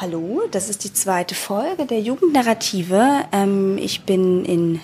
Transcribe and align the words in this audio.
Hallo, 0.00 0.42
das 0.52 0.70
ist 0.70 0.84
die 0.84 0.92
zweite 0.92 1.34
Folge 1.34 1.84
der 1.84 1.98
Jugendnarrative. 1.98 3.24
Ähm, 3.32 3.78
ich 3.78 4.04
bin 4.04 4.44
in, 4.44 4.80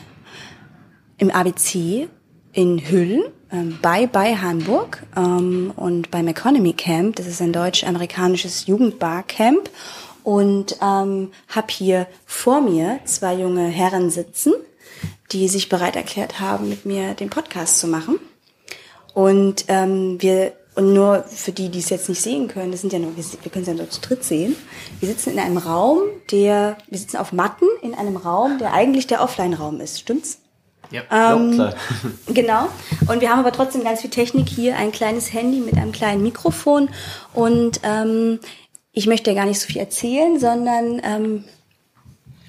im 1.18 1.30
ABC 1.30 2.08
in 2.53 2.80
Hüllen 2.80 3.22
ähm, 3.53 3.79
bei, 3.80 4.08
bei 4.08 4.35
Hamburg 4.35 5.04
ähm, 5.16 5.72
und 5.77 6.11
beim 6.11 6.27
Economy 6.27 6.72
Camp. 6.72 7.14
Das 7.14 7.29
ist 7.29 7.40
ein 7.40 7.53
deutsch-amerikanisches 7.53 8.66
Jugendbarcamp 8.66 9.71
und 10.24 10.78
ähm, 10.82 11.31
habe 11.46 11.69
hier 11.71 12.08
vor 12.26 12.60
mir 12.60 12.99
zwei 13.04 13.35
junge 13.35 13.69
Herren 13.69 14.10
sitzen, 14.10 14.53
die 15.31 15.46
sich 15.46 15.69
bereit 15.69 15.94
erklärt 15.94 16.41
haben, 16.41 16.69
mit 16.69 16.87
mir 16.87 17.15
den 17.15 17.30
Podcast 17.30 17.78
zu 17.78 17.87
machen. 17.87 18.19
Und 19.15 19.66
ähm, 19.69 20.20
wir 20.20 20.55
und 20.75 20.93
nur 20.93 21.23
für 21.25 21.52
die, 21.52 21.69
die 21.69 21.79
es 21.79 21.91
jetzt 21.91 22.09
nicht 22.09 22.20
sehen 22.20 22.48
können, 22.48 22.73
das 22.73 22.80
sind 22.80 22.93
ja 22.93 22.98
nur, 22.98 23.16
wir, 23.16 23.24
wir 23.24 23.51
können 23.52 23.62
es 23.62 23.69
ja 23.69 23.74
nur 23.74 23.91
zu 23.91 24.01
dritt 24.01 24.24
sehen. 24.24 24.56
Wir 24.98 25.09
sitzen 25.09 25.30
in 25.30 25.38
einem 25.38 25.56
Raum, 25.56 26.01
der, 26.32 26.77
wir 26.88 26.98
sitzen 26.98 27.16
auf 27.16 27.32
Matten 27.32 27.66
in 27.82 27.95
einem 27.95 28.16
Raum, 28.16 28.59
der 28.59 28.73
eigentlich 28.73 29.06
der 29.06 29.23
Offline-Raum 29.23 29.80
ist. 29.80 30.01
Stimmt's? 30.01 30.41
Ja, 30.91 31.02
ähm, 31.10 31.52
ja 31.52 31.55
klar. 31.55 31.74
genau. 32.27 32.68
Und 33.06 33.20
wir 33.20 33.30
haben 33.30 33.38
aber 33.38 33.52
trotzdem 33.52 33.84
ganz 33.84 34.01
viel 34.01 34.10
Technik 34.10 34.48
hier, 34.48 34.77
ein 34.77 34.91
kleines 34.91 35.32
Handy 35.32 35.59
mit 35.59 35.77
einem 35.77 35.92
kleinen 35.92 36.23
Mikrofon. 36.23 36.88
Und 37.32 37.80
ähm, 37.84 38.41
ich 38.93 39.06
möchte 39.06 39.30
ja 39.30 39.37
gar 39.37 39.46
nicht 39.46 39.60
so 39.60 39.66
viel 39.66 39.79
erzählen, 39.79 40.41
sondern 40.41 41.01
ähm, 41.04 41.45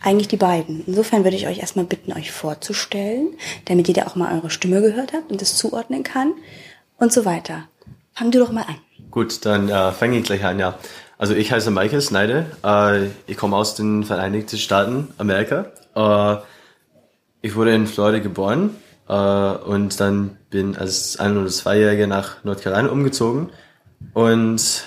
eigentlich 0.02 0.28
die 0.28 0.38
beiden. 0.38 0.84
Insofern 0.86 1.24
würde 1.24 1.38
ich 1.38 1.48
euch 1.48 1.60
erstmal 1.60 1.86
bitten, 1.86 2.14
euch 2.14 2.32
vorzustellen, 2.32 3.30
damit 3.66 3.88
jeder 3.88 4.08
auch 4.08 4.16
mal 4.16 4.36
eure 4.36 4.50
Stimme 4.50 4.82
gehört 4.82 5.14
hat 5.14 5.30
und 5.30 5.42
das 5.42 5.58
zuordnen 5.58 6.04
kann 6.04 6.34
und 6.98 7.12
so 7.12 7.26
weiter. 7.26 7.68
Fang 8.16 8.32
du 8.32 8.40
doch 8.40 8.52
mal 8.52 8.62
an. 8.62 8.78
Gut, 9.12 9.46
dann 9.46 9.68
äh, 9.70 9.92
fange 9.92 10.18
ich 10.18 10.24
gleich 10.24 10.44
an, 10.46 10.58
ja. 10.58 10.78
Also 11.18 11.36
ich 11.36 11.52
heiße 11.52 11.70
Michael 11.70 12.02
Snyder. 12.02 12.46
Äh, 12.64 13.10
ich 13.28 13.38
komme 13.38 13.58
aus 13.58 13.76
den 13.76 14.04
Vereinigten 14.05 14.58
Staaten 14.58 15.10
Amerika. 15.18 15.66
Äh, 15.96 16.41
ich 17.41 17.55
wurde 17.55 17.76
in 17.76 17.88
Florida 17.88 18.20
geboren 18.20 18.71
äh, 19.10 19.13
und 19.13 19.99
dann 19.99 20.38
bin 20.49 20.77
als 20.77 21.20
ein- 21.20 21.38
oder 21.38 21.49
zweijähriger 21.49 22.08
nach 22.08 22.43
Nordcarolina 22.46 22.90
umgezogen 22.90 23.49
und 24.13 24.86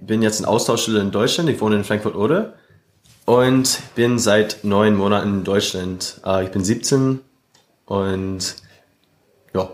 bin 0.00 0.22
jetzt 0.22 0.40
ein 0.40 0.44
Austauschschüler 0.44 1.00
in 1.00 1.10
Deutschland. 1.10 1.48
Ich 1.48 1.60
wohne 1.60 1.76
in 1.76 1.84
Frankfurt-Oder 1.84 2.54
und 3.24 3.80
bin 3.94 4.18
seit 4.18 4.64
neun 4.64 4.96
Monaten 4.96 5.38
in 5.38 5.44
Deutschland. 5.44 6.20
Äh, 6.24 6.44
ich 6.44 6.50
bin 6.50 6.62
17 6.62 7.20
und 7.86 8.56
ja. 9.54 9.70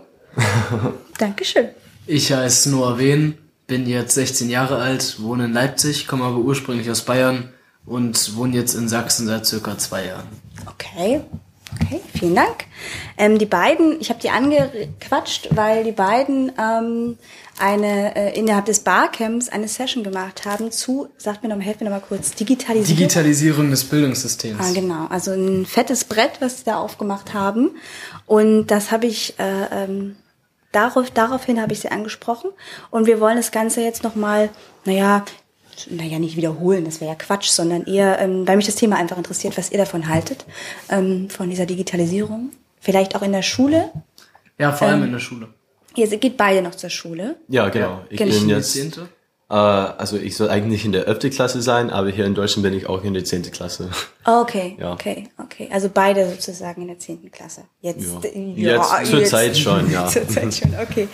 Dankeschön. 1.17 1.69
Ich 2.05 2.33
heiße 2.33 2.69
Noah 2.69 2.99
Wehn, 2.99 3.37
bin 3.65 3.87
jetzt 3.87 4.15
16 4.15 4.49
Jahre 4.49 4.77
alt, 4.77 5.21
wohne 5.21 5.45
in 5.45 5.53
Leipzig, 5.53 6.05
komme 6.05 6.25
aber 6.25 6.37
ursprünglich 6.37 6.91
aus 6.91 7.03
Bayern 7.03 7.53
und 7.85 8.35
wohne 8.35 8.55
jetzt 8.55 8.73
in 8.73 8.89
Sachsen 8.89 9.25
seit 9.25 9.45
circa 9.45 9.77
zwei 9.77 10.07
Jahren. 10.07 10.27
Okay, 10.67 11.21
okay, 11.79 12.01
vielen 12.13 12.35
Dank. 12.35 12.65
Ähm, 13.17 13.37
die 13.37 13.45
beiden, 13.45 14.01
ich 14.01 14.09
habe 14.09 14.19
die 14.19 14.29
angequatscht, 14.29 15.47
weil 15.51 15.85
die 15.85 15.93
beiden 15.93 16.51
ähm, 16.59 17.17
eine 17.57 18.15
äh, 18.17 18.37
innerhalb 18.37 18.65
des 18.65 18.81
Barcamps 18.81 19.47
eine 19.47 19.69
Session 19.69 20.03
gemacht 20.03 20.43
haben 20.43 20.71
zu, 20.71 21.07
sagt 21.17 21.41
mir 21.41 21.47
noch 21.47 21.55
mal, 21.55 21.63
helft 21.63 21.79
mir 21.79 21.89
noch 21.89 21.95
mal 21.95 22.05
kurz, 22.05 22.31
Digitalisierung. 22.31 22.97
Digitalisierung 22.97 23.69
des 23.71 23.85
Bildungssystems. 23.85 24.59
Ah, 24.59 24.73
genau, 24.73 25.07
also 25.07 25.31
ein 25.31 25.65
fettes 25.65 26.03
Brett, 26.03 26.33
was 26.41 26.57
sie 26.57 26.65
da 26.65 26.79
aufgemacht 26.79 27.33
haben. 27.33 27.71
Und 28.25 28.67
das 28.67 28.91
habe 28.91 29.05
ich 29.05 29.39
äh, 29.39 29.83
ähm, 29.85 30.17
Darauf, 30.73 31.09
daraufhin 31.09 31.61
habe 31.61 31.71
ich 31.71 31.79
sie 31.79 31.89
angesprochen 31.89 32.51
und 32.89 33.07
wir 33.07 33.21
wollen 33.21 33.37
das 33.37 33.51
Ganze 33.51 33.81
jetzt 33.81 34.03
nochmal, 34.03 34.49
naja, 34.83 35.23
naja, 35.89 36.19
nicht 36.19 36.35
wiederholen, 36.35 36.83
das 36.85 36.99
wäre 36.99 37.11
ja 37.11 37.15
Quatsch, 37.15 37.47
sondern 37.47 37.85
eher, 37.85 38.19
ähm, 38.19 38.47
weil 38.47 38.57
mich 38.57 38.65
das 38.65 38.75
Thema 38.75 38.97
einfach 38.97 39.17
interessiert, 39.17 39.57
was 39.57 39.71
ihr 39.71 39.77
davon 39.77 40.09
haltet, 40.09 40.45
ähm, 40.89 41.29
von 41.29 41.49
dieser 41.49 41.65
Digitalisierung. 41.65 42.51
Vielleicht 42.79 43.15
auch 43.15 43.21
in 43.21 43.31
der 43.31 43.41
Schule. 43.43 43.91
Ja, 44.57 44.71
vor 44.71 44.87
allem 44.87 44.99
ähm, 44.99 45.05
in 45.05 45.11
der 45.13 45.19
Schule. 45.19 45.47
Ihr 45.95 46.07
geht 46.17 46.37
beide 46.37 46.61
noch 46.61 46.75
zur 46.75 46.89
Schule. 46.89 47.37
Ja, 47.47 47.69
genau. 47.69 48.01
Ich 48.09 48.17
genau. 48.17 48.33
bin 48.33 48.49
jetzt 48.49 48.75
also 49.49 50.17
ich 50.17 50.35
soll 50.35 50.49
eigentlich 50.49 50.85
in 50.85 50.93
der 50.93 51.07
11. 51.07 51.29
Klasse 51.35 51.61
sein, 51.61 51.89
aber 51.89 52.09
hier 52.09 52.25
in 52.25 52.33
Deutschland 52.33 52.63
bin 52.63 52.73
ich 52.73 52.87
auch 52.87 53.03
in 53.03 53.13
der 53.13 53.23
10. 53.23 53.43
Klasse. 53.51 53.89
Okay, 54.25 54.77
ja. 54.79 54.93
okay, 54.93 55.29
okay. 55.37 55.69
Also 55.71 55.89
beide 55.93 56.29
sozusagen 56.29 56.81
in 56.81 56.87
der 56.87 56.99
10. 56.99 57.29
Klasse. 57.31 57.65
Jetzt, 57.81 58.05
ja. 58.23 58.29
ja 58.55 58.77
jetzt 58.77 59.11
zur 59.11 59.19
jetzt, 59.19 59.29
Zeit 59.29 59.57
schon, 59.57 59.91
ja. 59.91 60.07
zur 60.07 60.27
Zeit 60.27 60.53
schon, 60.53 60.73
okay. 60.81 61.07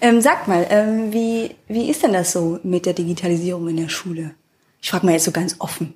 Ähm, 0.00 0.20
sag 0.20 0.48
mal, 0.48 0.66
ähm, 0.68 1.12
wie, 1.12 1.54
wie 1.68 1.88
ist 1.88 2.02
denn 2.02 2.12
das 2.12 2.32
so 2.32 2.58
mit 2.62 2.84
der 2.84 2.94
Digitalisierung 2.94 3.68
in 3.68 3.76
der 3.76 3.88
Schule? 3.88 4.34
Ich 4.80 4.90
frage 4.90 5.06
mal 5.06 5.12
jetzt 5.12 5.24
so 5.24 5.30
ganz 5.30 5.56
offen. 5.58 5.94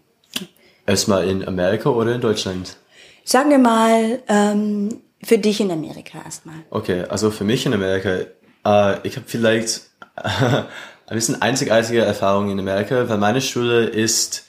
Erstmal 0.86 1.28
in 1.28 1.46
Amerika 1.46 1.90
oder 1.90 2.14
in 2.14 2.20
Deutschland? 2.20 2.76
Sagen 3.24 3.50
wir 3.50 3.58
mal, 3.58 4.20
ähm, 4.28 5.00
für 5.22 5.38
dich 5.38 5.60
in 5.60 5.70
Amerika 5.70 6.18
erstmal. 6.24 6.56
Okay, 6.70 7.02
also 7.02 7.30
für 7.30 7.44
mich 7.44 7.64
in 7.66 7.74
Amerika, 7.74 8.26
äh, 8.64 9.06
ich 9.06 9.16
habe 9.16 9.26
vielleicht 9.26 9.82
ein 11.12 11.16
bisschen 11.16 11.42
einzigartige 11.42 12.00
Erfahrung 12.00 12.48
in 12.48 12.58
Amerika, 12.58 13.06
weil 13.06 13.18
meine 13.18 13.42
Schule 13.42 13.84
ist 13.84 14.46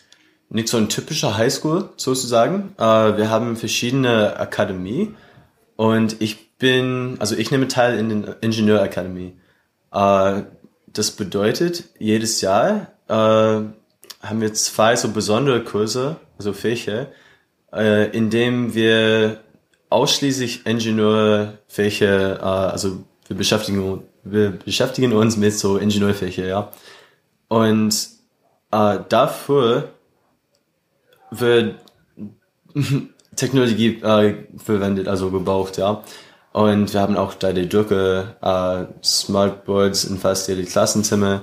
nicht 0.47 0.69
so 0.69 0.77
ein 0.77 0.87
typischer 0.87 1.35
Highschool 1.35 1.89
sozusagen. 1.97 2.73
Äh, 2.77 3.17
wir 3.17 3.29
haben 3.29 3.57
verschiedene 3.57 4.39
Akademie 4.39 5.13
und 5.75 6.21
ich 6.21 6.57
bin, 6.57 7.17
also 7.19 7.35
ich 7.35 7.51
nehme 7.51 7.67
teil 7.67 7.99
in 7.99 8.07
den 8.07 8.35
Ingenieurakademie. 8.39 9.33
Äh, 9.91 10.43
das 10.87 11.11
bedeutet, 11.11 11.83
jedes 11.99 12.39
Jahr 12.39 12.93
äh, 13.09 13.13
haben 13.13 14.39
wir 14.39 14.53
zwei 14.53 14.95
so 14.95 15.09
besondere 15.09 15.65
Kurse, 15.65 16.15
also 16.37 16.53
Fächer, 16.53 17.07
in 18.11 18.29
dem 18.29 18.75
wir 18.75 19.39
ausschließlich 19.89 20.67
Ingenieurfächer, 20.67 22.43
also 22.71 23.03
wir 23.27 23.35
beschäftigen 23.35 23.79
wir 24.23 24.51
beschäftigen 24.51 25.13
uns 25.13 25.37
mit 25.37 25.53
so 25.57 25.77
Ingenieurfächer, 25.77 26.45
ja. 26.45 26.71
Und 27.47 28.09
äh, 28.71 28.99
dafür 29.09 29.89
wird 31.31 31.75
Technologie 33.35 34.01
äh, 34.01 34.35
verwendet, 34.57 35.07
also 35.07 35.29
gebraucht, 35.29 35.77
ja. 35.77 36.03
Und 36.53 36.93
wir 36.93 37.01
haben 37.01 37.17
auch 37.17 37.33
da 37.33 37.51
die 37.51 37.67
Drucke, 37.67 38.35
äh, 38.41 38.85
Smartboards 39.03 40.05
in 40.05 40.17
fast 40.17 40.47
jede 40.47 40.63
Klassenzimmer. 40.63 41.41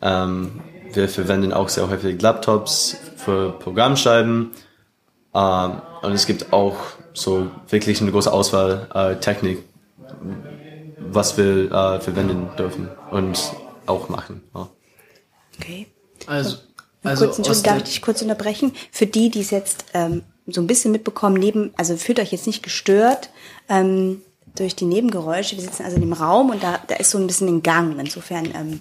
Ähm, 0.00 0.60
wir 0.92 1.08
verwenden 1.08 1.52
auch 1.52 1.68
sehr 1.68 1.88
häufig 1.88 2.20
Laptops 2.20 2.96
für 3.16 3.52
Programmschreiben. 3.52 4.50
Ähm, 5.34 5.72
und 6.02 6.12
es 6.12 6.26
gibt 6.26 6.52
auch 6.52 6.76
so 7.12 7.50
wirklich 7.68 8.00
eine 8.00 8.10
große 8.10 8.32
Auswahl 8.32 8.88
äh, 8.94 9.16
Technik, 9.16 9.64
was 11.12 11.36
wir 11.36 11.70
äh, 11.70 12.00
verwenden 12.00 12.48
dürfen 12.56 12.88
und 13.10 13.38
auch 13.86 14.08
machen. 14.08 14.42
Ja. 14.54 14.68
Okay. 15.58 15.86
Also, 16.26 16.56
also 17.02 17.28
kurz, 17.28 17.62
darf 17.62 17.78
ich 17.78 17.84
dich 17.84 18.02
kurz 18.02 18.22
unterbrechen? 18.22 18.72
Für 18.90 19.06
die, 19.06 19.30
die 19.30 19.40
es 19.40 19.50
jetzt 19.50 19.86
ähm, 19.94 20.22
so 20.46 20.60
ein 20.60 20.66
bisschen 20.66 20.92
mitbekommen, 20.92 21.36
neben, 21.36 21.72
also 21.76 21.96
fühlt 21.96 22.20
euch 22.20 22.32
jetzt 22.32 22.46
nicht 22.46 22.62
gestört 22.62 23.30
ähm, 23.68 24.22
durch 24.54 24.74
die 24.74 24.84
Nebengeräusche. 24.84 25.56
Wir 25.56 25.62
sitzen 25.62 25.84
also 25.84 25.96
in 25.96 26.02
dem 26.02 26.12
Raum 26.12 26.50
und 26.50 26.62
da, 26.62 26.80
da 26.86 26.96
ist 26.96 27.10
so 27.10 27.18
ein 27.18 27.26
bisschen 27.26 27.48
ein 27.48 27.62
Gang. 27.62 27.98
Insofern, 27.98 28.46
ähm, 28.54 28.80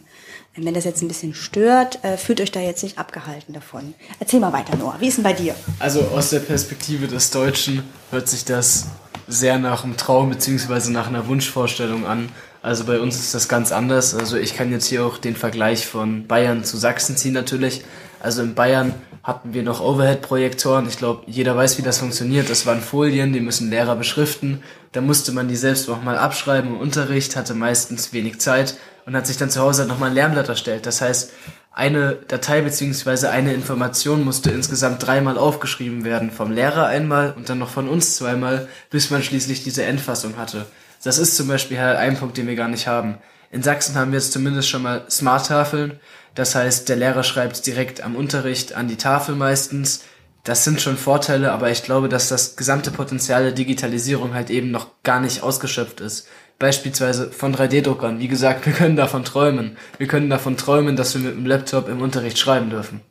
wenn 0.56 0.74
das 0.74 0.86
jetzt 0.86 1.02
ein 1.04 1.08
bisschen 1.08 1.36
stört, 1.36 2.04
äh, 2.04 2.18
fühlt 2.18 2.42
euch 2.42 2.52
da 2.52 2.60
jetzt 2.60 2.84
nicht 2.84 2.98
abgehalten 2.98 3.54
davon. 3.54 3.94
Erzähl 4.20 4.40
mal 4.40 4.54
weiter, 4.54 4.76
Noah. 4.76 4.96
Wie 5.00 5.08
ist 5.08 5.18
denn 5.18 5.24
bei 5.24 5.34
dir? 5.34 5.56
Also 5.78 6.02
aus 6.02 6.32
der 6.32 6.40
Perspektive 6.40 7.08
des 7.08 7.30
Deutschen 7.30 7.84
hört 8.10 8.28
sich 8.28 8.44
das 8.44 8.88
sehr 9.28 9.60
nach 9.60 9.84
einem 9.84 9.98
Traum 9.98 10.30
beziehungsweise 10.30 10.92
nach 10.92 11.08
einer 11.08 11.28
Wunschvorstellung 11.28 12.06
an. 12.06 12.30
Also 12.62 12.86
bei 12.86 13.00
uns 13.00 13.18
ist 13.18 13.34
das 13.34 13.48
ganz 13.48 13.72
anders. 13.72 14.16
Also 14.16 14.38
ich 14.38 14.56
kann 14.56 14.72
jetzt 14.72 14.88
hier 14.88 15.06
auch 15.06 15.18
den 15.18 15.36
Vergleich 15.36 15.86
von 15.86 16.28
Bayern 16.28 16.64
zu 16.64 16.78
Sachsen 16.78 17.18
ziehen 17.18 17.34
natürlich. 17.34 17.84
Also 18.20 18.42
in 18.42 18.56
Bayern 18.56 18.94
hatten 19.24 19.54
wir 19.54 19.64
noch 19.64 19.82
Overhead-Projektoren. 19.82 20.88
Ich 20.88 20.98
glaube, 20.98 21.24
jeder 21.28 21.56
weiß, 21.56 21.78
wie 21.78 21.82
das 21.82 22.00
funktioniert. 22.00 22.50
Das 22.50 22.66
waren 22.66 22.82
Folien, 22.82 23.34
die 23.34 23.42
müssen 23.42 23.70
Lehrer 23.70 23.96
beschriften. 23.96 24.64
Da 24.94 25.02
musste 25.02 25.34
man 25.34 25.50
die 25.50 25.58
selbst 25.58 25.90
auch 25.90 26.02
mal 26.02 26.18
abschreiben 26.18 26.72
im 26.72 26.80
Unterricht, 26.80 27.36
hatte 27.36 27.54
meistens 27.54 28.14
wenig 28.14 28.40
Zeit 28.40 28.76
und 29.06 29.16
hat 29.16 29.28
sich 29.28 29.38
dann 29.38 29.50
zu 29.50 29.62
Hause 29.62 29.86
nochmal 29.86 30.10
ein 30.10 30.16
Lernblatt 30.16 30.50
erstellt. 30.50 30.86
Das 30.86 31.02
heißt, 31.02 31.32
eine 31.78 32.14
Datei 32.28 32.62
beziehungsweise 32.62 33.30
eine 33.30 33.54
Information 33.54 34.26
musste 34.26 34.50
insgesamt 34.50 35.06
dreimal 35.06 35.38
aufgeschrieben 35.38 36.04
werden. 36.04 36.32
Vom 36.32 36.52
Lehrer 36.52 36.88
einmal 36.88 37.34
und 37.38 37.50
dann 37.50 37.60
noch 37.60 37.70
von 37.70 37.88
uns 37.88 38.16
zweimal, 38.16 38.68
bis 38.90 39.12
man 39.12 39.22
schließlich 39.22 39.64
diese 39.64 39.84
Endfassung 39.84 40.38
hatte. 40.38 40.66
Das 41.04 41.20
ist 41.20 41.36
zum 41.36 41.48
Beispiel 41.48 41.78
halt 41.78 41.98
ein 41.98 42.18
Punkt, 42.18 42.36
den 42.36 42.48
wir 42.48 42.56
gar 42.56 42.68
nicht 42.68 42.88
haben. 42.88 43.20
In 43.52 43.62
Sachsen 43.62 43.94
haben 43.94 44.12
wir 44.12 44.18
jetzt 44.18 44.34
zumindest 44.34 44.70
schon 44.70 44.82
mal 44.82 45.06
Smart-Tafeln. 45.08 46.00
Das 46.34 46.56
heißt, 46.56 46.90
der 46.90 46.96
Lehrer 46.96 47.24
schreibt 47.24 47.64
direkt 47.68 48.02
am 48.02 48.16
Unterricht 48.16 48.74
an 48.74 48.88
die 48.88 48.98
Tafel 48.98 49.36
meistens. 49.36 50.04
Das 50.44 50.64
sind 50.64 50.82
schon 50.82 50.98
Vorteile, 50.98 51.52
aber 51.52 51.70
ich 51.70 51.84
glaube, 51.84 52.10
dass 52.10 52.28
das 52.28 52.56
gesamte 52.56 52.90
Potenzial 52.90 53.44
der 53.44 53.52
Digitalisierung 53.52 54.34
halt 54.34 54.50
eben 54.50 54.72
noch 54.72 54.88
gar 55.04 55.20
nicht 55.20 55.44
ausgeschöpft 55.44 56.02
ist 56.02 56.28
beispielsweise 56.60 57.32
von 57.32 57.56
3D-Druckern. 57.56 58.20
Wie 58.20 58.28
gesagt, 58.28 58.66
wir 58.66 58.74
können 58.74 58.96
davon 58.96 59.24
träumen. 59.24 59.78
Wir 59.98 60.08
können 60.08 60.30
davon 60.30 60.58
träumen, 60.58 60.96
dass 60.96 61.14
wir 61.16 61.22
mit 61.22 61.36
dem 61.36 61.46
Laptop 61.46 61.88
im 61.88 62.02
Unterricht 62.02 62.38
schreiben 62.38 62.70
dürfen. 62.70 63.02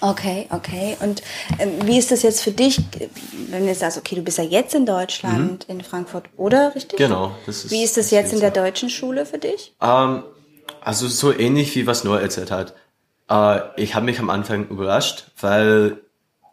Okay, 0.00 0.46
okay. 0.50 0.96
Und 1.00 1.22
ähm, 1.58 1.70
wie 1.84 1.98
ist 1.98 2.10
das 2.10 2.22
jetzt 2.22 2.42
für 2.42 2.52
dich, 2.52 2.80
wenn 3.48 3.62
du 3.62 3.68
jetzt 3.68 3.80
sagst, 3.80 3.98
okay, 3.98 4.14
du 4.14 4.22
bist 4.22 4.38
ja 4.38 4.44
jetzt 4.44 4.74
in 4.74 4.86
Deutschland, 4.86 5.64
in 5.68 5.82
Frankfurt, 5.82 6.24
oder 6.36 6.74
richtig? 6.74 6.98
Genau. 6.98 7.34
Das 7.46 7.64
ist, 7.64 7.70
Wie 7.70 7.82
ist 7.82 7.96
das 7.96 8.10
jetzt 8.10 8.32
in 8.32 8.40
der 8.40 8.50
deutschen 8.50 8.88
Schule 8.88 9.26
für 9.26 9.38
dich? 9.38 9.74
Ähm, 9.80 10.22
also 10.82 11.08
so 11.08 11.36
ähnlich 11.36 11.74
wie 11.74 11.86
was 11.86 12.04
Noah 12.04 12.20
erzählt 12.20 12.50
hat. 12.50 12.74
Äh, 13.30 13.60
ich 13.76 13.94
habe 13.94 14.06
mich 14.06 14.20
am 14.20 14.30
Anfang 14.30 14.68
überrascht, 14.68 15.26
weil 15.40 15.98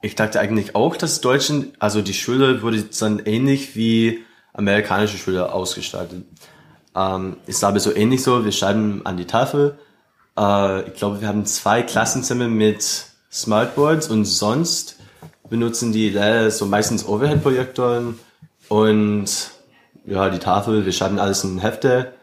ich 0.01 0.15
dachte 0.15 0.39
eigentlich 0.39 0.75
auch, 0.75 0.95
dass 0.95 1.21
Deutschen, 1.21 1.73
also 1.79 2.01
die 2.01 2.13
Schule 2.13 2.61
wurde 2.61 2.83
dann 2.99 3.19
ähnlich 3.19 3.75
wie 3.75 4.23
amerikanische 4.57 5.17
Schule 5.17 5.51
ausgestaltet. 5.53 6.25
Ähm, 6.95 7.37
ist 7.45 7.63
aber 7.63 7.79
so 7.79 7.95
ähnlich 7.95 8.23
so, 8.23 8.43
wir 8.43 8.51
schreiben 8.51 9.01
an 9.05 9.17
die 9.17 9.25
Tafel. 9.25 9.77
Äh, 10.37 10.87
ich 10.87 10.95
glaube, 10.95 11.21
wir 11.21 11.27
haben 11.27 11.45
zwei 11.45 11.83
Klassenzimmer 11.83 12.47
mit 12.47 13.05
Smartboards 13.31 14.09
und 14.09 14.25
sonst 14.25 14.97
benutzen 15.49 15.93
die 15.93 16.09
Lehrer 16.09 16.51
so 16.51 16.65
meistens 16.65 17.07
Overhead-Projektoren 17.07 18.19
und 18.67 19.51
ja, 20.05 20.29
die 20.29 20.39
Tafel, 20.39 20.85
wir 20.85 20.91
schreiben 20.91 21.19
alles 21.19 21.43
in 21.43 21.59
Hefte 21.59 22.13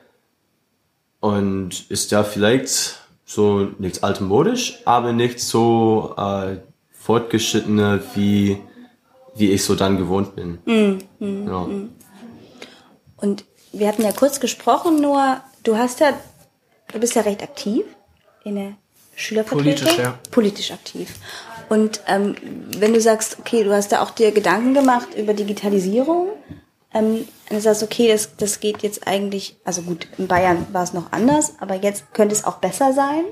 und 1.21 1.91
ist 1.91 2.11
ja 2.11 2.25
vielleicht 2.25 2.99
so 3.25 3.69
nichts 3.79 4.03
altmodisch, 4.03 4.81
aber 4.85 5.13
nicht 5.13 5.41
so 5.41 6.15
äh, 6.17 6.57
fortgeschrittene, 6.93 8.03
wie, 8.15 8.59
wie 9.35 9.51
ich 9.51 9.65
so 9.65 9.75
dann 9.75 9.99
gewohnt 9.99 10.35
bin. 10.37 10.59
Mm, 10.65 11.47
ja. 11.47 11.67
Und 13.25 13.47
wir 13.73 13.89
hatten 13.89 14.03
ja 14.03 14.13
kurz 14.13 14.39
gesprochen, 14.39 15.01
nur 15.01 15.41
du 15.63 15.79
hast 15.79 16.01
ja, 16.01 16.13
du 16.93 17.01
bist 17.01 17.15
ja 17.15 17.23
recht 17.23 17.43
aktiv 17.43 17.87
in 18.45 18.57
der 18.57 18.73
Schülervertretung. 19.17 19.65
Politisch, 19.65 19.99
ja. 19.99 20.19
Politisch 20.31 20.71
aktiv. 20.73 21.15
Und 21.71 22.03
ähm, 22.07 22.37
wenn 22.77 22.93
du 22.93 23.01
sagst, 23.01 23.39
okay, 23.41 23.65
du 23.65 23.73
hast 23.73 23.93
da 23.93 24.03
auch 24.03 24.11
dir 24.11 24.31
Gedanken 24.31 24.75
gemacht 24.75 25.15
über 25.17 25.33
Digitalisierung, 25.33 26.29
ähm, 26.93 27.27
und 27.49 27.57
du 27.57 27.61
sagst, 27.63 27.83
okay, 27.83 28.09
das, 28.09 28.37
das 28.37 28.61
geht 28.61 28.83
jetzt 28.83 29.07
eigentlich, 29.07 29.57
also 29.65 29.81
gut, 29.81 30.07
in 30.19 30.29
Bayern 30.29 30.67
war 30.73 30.85
es 30.85 30.93
noch 30.93 31.11
anders, 31.11 31.55
aber 31.61 31.77
jetzt 31.77 32.13
könnte 32.13 32.35
es 32.35 32.45
auch 32.45 32.59
besser 32.59 32.93
sein. 32.93 33.25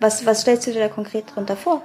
Was, 0.00 0.26
was 0.26 0.42
stellst 0.42 0.66
du 0.66 0.72
dir 0.72 0.80
da 0.80 0.88
konkret 0.88 1.34
drunter 1.34 1.56
vor? 1.56 1.82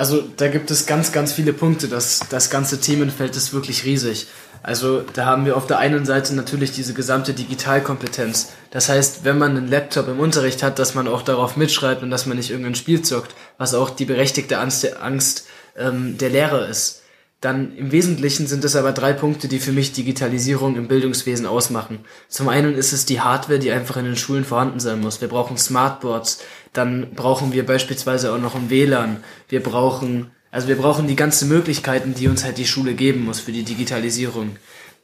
Also 0.00 0.24
da 0.38 0.48
gibt 0.48 0.70
es 0.70 0.86
ganz, 0.86 1.12
ganz 1.12 1.30
viele 1.30 1.52
Punkte. 1.52 1.86
Das, 1.86 2.20
das 2.30 2.48
ganze 2.48 2.80
Themenfeld 2.80 3.36
ist 3.36 3.52
wirklich 3.52 3.84
riesig. 3.84 4.28
Also 4.62 5.02
da 5.12 5.26
haben 5.26 5.44
wir 5.44 5.58
auf 5.58 5.66
der 5.66 5.76
einen 5.76 6.06
Seite 6.06 6.34
natürlich 6.34 6.72
diese 6.72 6.94
gesamte 6.94 7.34
Digitalkompetenz. 7.34 8.48
Das 8.70 8.88
heißt, 8.88 9.24
wenn 9.24 9.36
man 9.36 9.58
einen 9.58 9.68
Laptop 9.68 10.08
im 10.08 10.18
Unterricht 10.18 10.62
hat, 10.62 10.78
dass 10.78 10.94
man 10.94 11.06
auch 11.06 11.20
darauf 11.20 11.58
mitschreibt 11.58 12.02
und 12.02 12.10
dass 12.10 12.24
man 12.24 12.38
nicht 12.38 12.48
irgendein 12.48 12.76
Spiel 12.76 13.02
zockt, 13.02 13.34
was 13.58 13.74
auch 13.74 13.90
die 13.90 14.06
berechtigte 14.06 14.56
Angst, 14.58 14.96
Angst 15.02 15.44
ähm, 15.76 16.16
der 16.16 16.30
Lehrer 16.30 16.66
ist. 16.66 16.99
Dann 17.40 17.74
im 17.74 17.90
Wesentlichen 17.90 18.46
sind 18.46 18.64
es 18.64 18.76
aber 18.76 18.92
drei 18.92 19.14
Punkte, 19.14 19.48
die 19.48 19.60
für 19.60 19.72
mich 19.72 19.92
Digitalisierung 19.92 20.76
im 20.76 20.88
Bildungswesen 20.88 21.46
ausmachen. 21.46 22.00
Zum 22.28 22.50
einen 22.50 22.74
ist 22.74 22.92
es 22.92 23.06
die 23.06 23.22
Hardware, 23.22 23.58
die 23.58 23.70
einfach 23.70 23.96
in 23.96 24.04
den 24.04 24.16
Schulen 24.16 24.44
vorhanden 24.44 24.78
sein 24.78 25.00
muss. 25.00 25.22
Wir 25.22 25.28
brauchen 25.28 25.56
Smartboards, 25.56 26.42
dann 26.74 27.14
brauchen 27.14 27.54
wir 27.54 27.64
beispielsweise 27.64 28.32
auch 28.32 28.38
noch 28.38 28.54
ein 28.54 28.68
WLAN. 28.68 29.24
Wir 29.48 29.62
brauchen, 29.62 30.30
also 30.50 30.68
wir 30.68 30.76
brauchen 30.76 31.06
die 31.06 31.16
ganzen 31.16 31.48
Möglichkeiten, 31.48 32.12
die 32.12 32.28
uns 32.28 32.44
halt 32.44 32.58
die 32.58 32.66
Schule 32.66 32.92
geben 32.92 33.24
muss 33.24 33.40
für 33.40 33.52
die 33.52 33.64
Digitalisierung. 33.64 34.56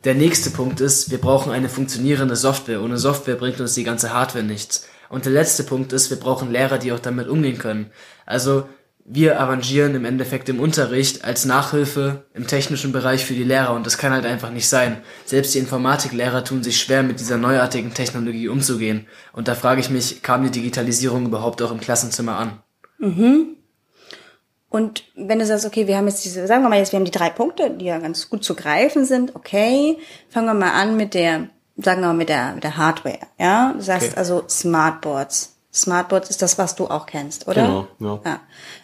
Der 0.04 0.14
nächste 0.14 0.50
Punkt 0.50 0.80
ist, 0.82 1.10
wir 1.10 1.18
brauchen 1.18 1.52
eine 1.52 1.70
funktionierende 1.70 2.36
Software. 2.36 2.82
Ohne 2.82 2.98
Software 2.98 3.36
bringt 3.36 3.60
uns 3.62 3.72
die 3.72 3.84
ganze 3.84 4.12
Hardware 4.12 4.44
nichts. 4.44 4.86
Und 5.08 5.24
der 5.24 5.32
letzte 5.32 5.64
Punkt 5.64 5.94
ist, 5.94 6.10
wir 6.10 6.18
brauchen 6.18 6.52
Lehrer, 6.52 6.76
die 6.76 6.92
auch 6.92 7.00
damit 7.00 7.28
umgehen 7.28 7.56
können. 7.56 7.90
Also 8.26 8.68
wir 9.08 9.38
arrangieren 9.40 9.94
im 9.94 10.04
Endeffekt 10.04 10.48
im 10.48 10.58
Unterricht 10.58 11.24
als 11.24 11.44
Nachhilfe 11.44 12.24
im 12.34 12.46
technischen 12.46 12.90
Bereich 12.90 13.24
für 13.24 13.34
die 13.34 13.44
Lehrer 13.44 13.72
und 13.74 13.86
das 13.86 13.98
kann 13.98 14.12
halt 14.12 14.26
einfach 14.26 14.50
nicht 14.50 14.68
sein. 14.68 14.98
Selbst 15.24 15.54
die 15.54 15.60
Informatiklehrer 15.60 16.42
tun 16.42 16.64
sich 16.64 16.80
schwer, 16.80 17.04
mit 17.04 17.20
dieser 17.20 17.36
neuartigen 17.36 17.94
Technologie 17.94 18.48
umzugehen. 18.48 19.06
Und 19.32 19.46
da 19.46 19.54
frage 19.54 19.80
ich 19.80 19.90
mich, 19.90 20.22
kam 20.22 20.42
die 20.42 20.50
Digitalisierung 20.50 21.26
überhaupt 21.26 21.62
auch 21.62 21.70
im 21.70 21.80
Klassenzimmer 21.80 22.36
an? 22.36 22.58
Und 24.68 25.04
wenn 25.14 25.38
du 25.38 25.46
sagst, 25.46 25.64
okay, 25.66 25.86
wir 25.86 25.96
haben 25.96 26.08
jetzt 26.08 26.24
diese, 26.24 26.46
sagen 26.48 26.64
wir 26.64 26.68
mal 26.68 26.78
jetzt, 26.78 26.92
wir 26.92 26.98
haben 26.98 27.04
die 27.04 27.12
drei 27.12 27.30
Punkte, 27.30 27.70
die 27.70 27.84
ja 27.84 27.98
ganz 27.98 28.28
gut 28.28 28.42
zu 28.42 28.56
greifen 28.56 29.04
sind, 29.04 29.36
okay, 29.36 29.98
fangen 30.28 30.48
wir 30.48 30.54
mal 30.54 30.72
an 30.72 30.96
mit 30.96 31.14
der, 31.14 31.48
sagen 31.76 32.00
wir 32.00 32.08
mal 32.08 32.14
mit 32.14 32.28
der, 32.28 32.54
mit 32.54 32.64
der 32.64 32.76
Hardware, 32.76 33.20
ja? 33.38 33.72
Du 33.72 33.82
sagst 33.82 34.08
Okay. 34.08 34.18
also 34.18 34.44
Smartboards. 34.48 35.55
Smartboards 35.76 36.30
ist 36.30 36.42
das, 36.42 36.58
was 36.58 36.74
du 36.74 36.86
auch 36.86 37.06
kennst, 37.06 37.46
oder? 37.46 37.62
Genau, 37.62 37.88
ja. 38.00 38.20
ja. 38.24 38.40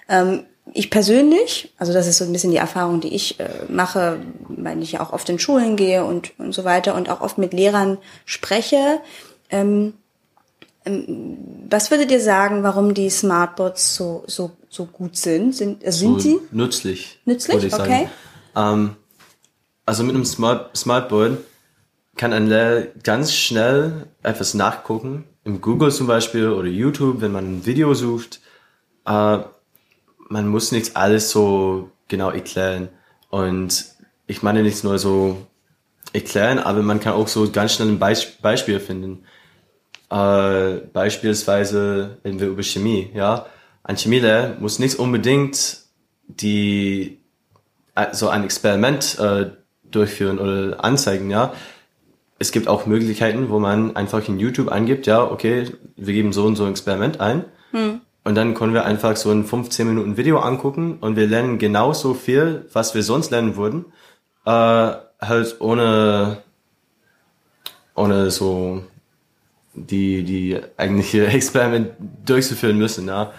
Ähm, 0.09 0.45
ich 0.75 0.91
persönlich, 0.91 1.73
also 1.79 1.93
das 1.93 2.07
ist 2.07 2.19
so 2.19 2.25
ein 2.25 2.33
bisschen 2.33 2.53
die 2.53 2.57
Erfahrung, 2.57 3.01
die 3.01 3.15
ich 3.15 3.41
äh, 3.41 3.49
mache, 3.69 4.21
weil 4.49 4.81
ich 4.83 4.93
ja 4.93 5.01
auch 5.01 5.13
oft 5.13 5.29
in 5.29 5.39
Schulen 5.39 5.77
gehe 5.77 6.05
und, 6.05 6.39
und 6.39 6.55
so 6.55 6.65
weiter 6.65 6.95
und 6.95 7.09
auch 7.11 7.21
oft 7.21 7.39
mit 7.39 7.53
Lehrern 7.53 7.99
spreche. 8.25 9.01
Ähm, 9.51 9.95
ähm, 10.85 11.39
was 11.69 11.91
würdet 11.91 12.11
ihr 12.11 12.21
sagen, 12.21 12.63
warum 12.63 12.95
die 12.95 13.11
Smartboards 13.11 13.97
so, 13.97 14.25
so, 14.27 14.53
so 14.69 14.87
gut 14.87 15.17
sind? 15.17 15.55
Sind, 15.55 15.85
äh, 15.85 15.93
sind 15.93 16.15
so 16.15 16.19
sie? 16.19 16.41
nützlich. 16.51 17.21
Nützlich? 17.25 17.57
würde 17.57 17.67
ich 17.67 17.73
sagen. 17.73 17.93
Okay. 17.93 18.09
Ähm, 18.57 18.97
also 19.85 20.05
mit 20.05 20.15
einem 20.15 20.25
Smart 20.25 20.77
Smartboard 20.77 21.39
kann 22.17 22.33
ein 22.33 22.47
Lehrer 22.47 22.87
ganz 23.03 23.33
schnell 23.33 24.07
etwas 24.23 24.55
nachgucken. 24.55 25.25
Im 25.45 25.61
Google 25.61 25.91
zum 25.91 26.07
Beispiel 26.07 26.51
oder 26.51 26.69
YouTube, 26.69 27.21
wenn 27.21 27.33
man 27.33 27.59
ein 27.59 27.67
Video 27.67 27.95
sucht. 27.95 28.41
Äh, 29.07 29.39
man 30.29 30.49
muss 30.49 30.73
nicht 30.73 30.97
alles 30.97 31.31
so 31.31 31.91
genau 32.09 32.31
erklären. 32.31 32.89
Und 33.29 33.87
ich 34.27 34.43
meine 34.43 34.63
nicht 34.63 34.85
nur 34.85 34.99
so 34.99 35.47
erklären, 36.13 36.59
aber 36.59 36.83
man 36.83 37.01
kann 37.01 37.15
auch 37.15 37.29
so 37.29 37.51
ganz 37.51 37.75
schnell 37.75 37.89
ein 37.89 37.99
Beis 37.99 38.25
Beispiel 38.41 38.79
finden. 38.81 39.25
Äh, 40.11 40.87
beispielsweise 40.93 42.19
reden 42.25 42.39
wir 42.39 42.49
über 42.49 42.63
Chemie, 42.63 43.11
ja. 43.15 43.47
Ein 43.83 43.97
Chemielehrer 43.97 44.57
muss 44.61 44.79
nicht 44.79 44.99
unbedingt 44.99 45.79
die 46.29 47.19
äh, 47.95 48.15
so 48.15 48.29
ein 48.29 48.45
Experiment 48.45 49.19
äh, 49.19 49.51
durchführen 49.91 50.39
oder 50.39 50.85
anzeigen, 50.85 51.31
ja. 51.31 51.55
Es 52.43 52.51
gibt 52.51 52.67
auch 52.67 52.87
Möglichkeiten, 52.87 53.51
wo 53.51 53.61
man 53.61 53.95
einfach 53.95 54.27
in 54.29 54.41
YouTube 54.41 54.69
eingibt, 54.69 55.07
ja, 55.07 55.23
okay, 55.23 55.71
wir 55.95 56.13
geben 56.13 56.33
so 56.33 56.45
und 56.45 56.57
so 56.57 56.65
ein 56.65 56.73
Experiment 56.73 57.21
ein. 57.21 57.45
Und 58.25 58.35
dann 58.35 58.55
können 58.55 58.75
wir 58.75 58.85
einfach 58.85 59.15
so 59.17 59.31
ein 59.31 59.45
15 59.45 59.87
Minuten 59.87 60.17
Video 60.17 60.41
angucken 60.41 60.99
und 61.01 61.15
wir 61.15 61.29
lernen 61.29 61.59
genauso 61.59 62.15
viel, 62.15 62.67
was 62.73 62.97
wir 62.97 63.05
sonst 63.05 63.31
lernen 63.31 63.55
würden, 63.55 63.85
äh, 64.45 64.51
halt 64.51 65.61
ohne, 65.61 66.39
ohne 67.95 68.33
so 68.33 68.83
die, 69.75 70.25
die 70.25 70.61
eigentliche 70.77 71.27
Experiment 71.39 71.93
durchzuführen 72.27 72.77
müssen, 72.77 73.07
ja. 73.07 73.33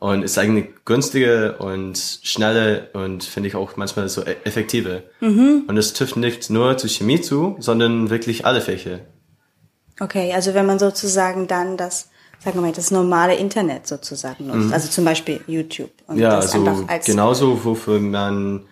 Und 0.00 0.22
ist 0.22 0.38
eigentlich 0.38 0.68
günstiger 0.86 1.60
und 1.60 1.98
schneller 2.22 2.88
und 2.94 3.22
finde 3.22 3.48
ich 3.50 3.54
auch 3.54 3.76
manchmal 3.76 4.08
so 4.08 4.22
e- 4.22 4.36
effektiver. 4.44 5.02
Und 5.20 5.76
es 5.76 5.92
trifft 5.92 6.16
nicht 6.16 6.48
nur 6.50 6.76
zu 6.78 6.88
Chemie 6.88 7.20
zu, 7.20 7.56
sondern 7.60 8.08
wirklich 8.10 8.46
alle 8.46 8.60
Fächer. 8.62 9.00
Okay, 10.00 10.32
also 10.32 10.54
wenn 10.54 10.64
man 10.64 10.78
sozusagen 10.78 11.46
dann 11.46 11.76
das, 11.76 12.08
sagen 12.42 12.56
wir 12.56 12.62
mal, 12.62 12.72
das 12.72 12.90
normale 12.90 13.34
Internet 13.34 13.86
sozusagen 13.86 14.46
nutzt, 14.46 14.72
also 14.72 14.88
zum 14.88 15.04
Beispiel 15.04 15.42
YouTube. 15.46 15.90
Und 16.06 16.16
Mhm. 16.16 16.22
Ja, 16.22 16.36
das 16.36 16.54
also 16.54 16.66
einfach 16.66 16.88
als, 16.88 17.04
genauso, 17.04 17.62
wofür 17.64 18.00
man 18.00 18.62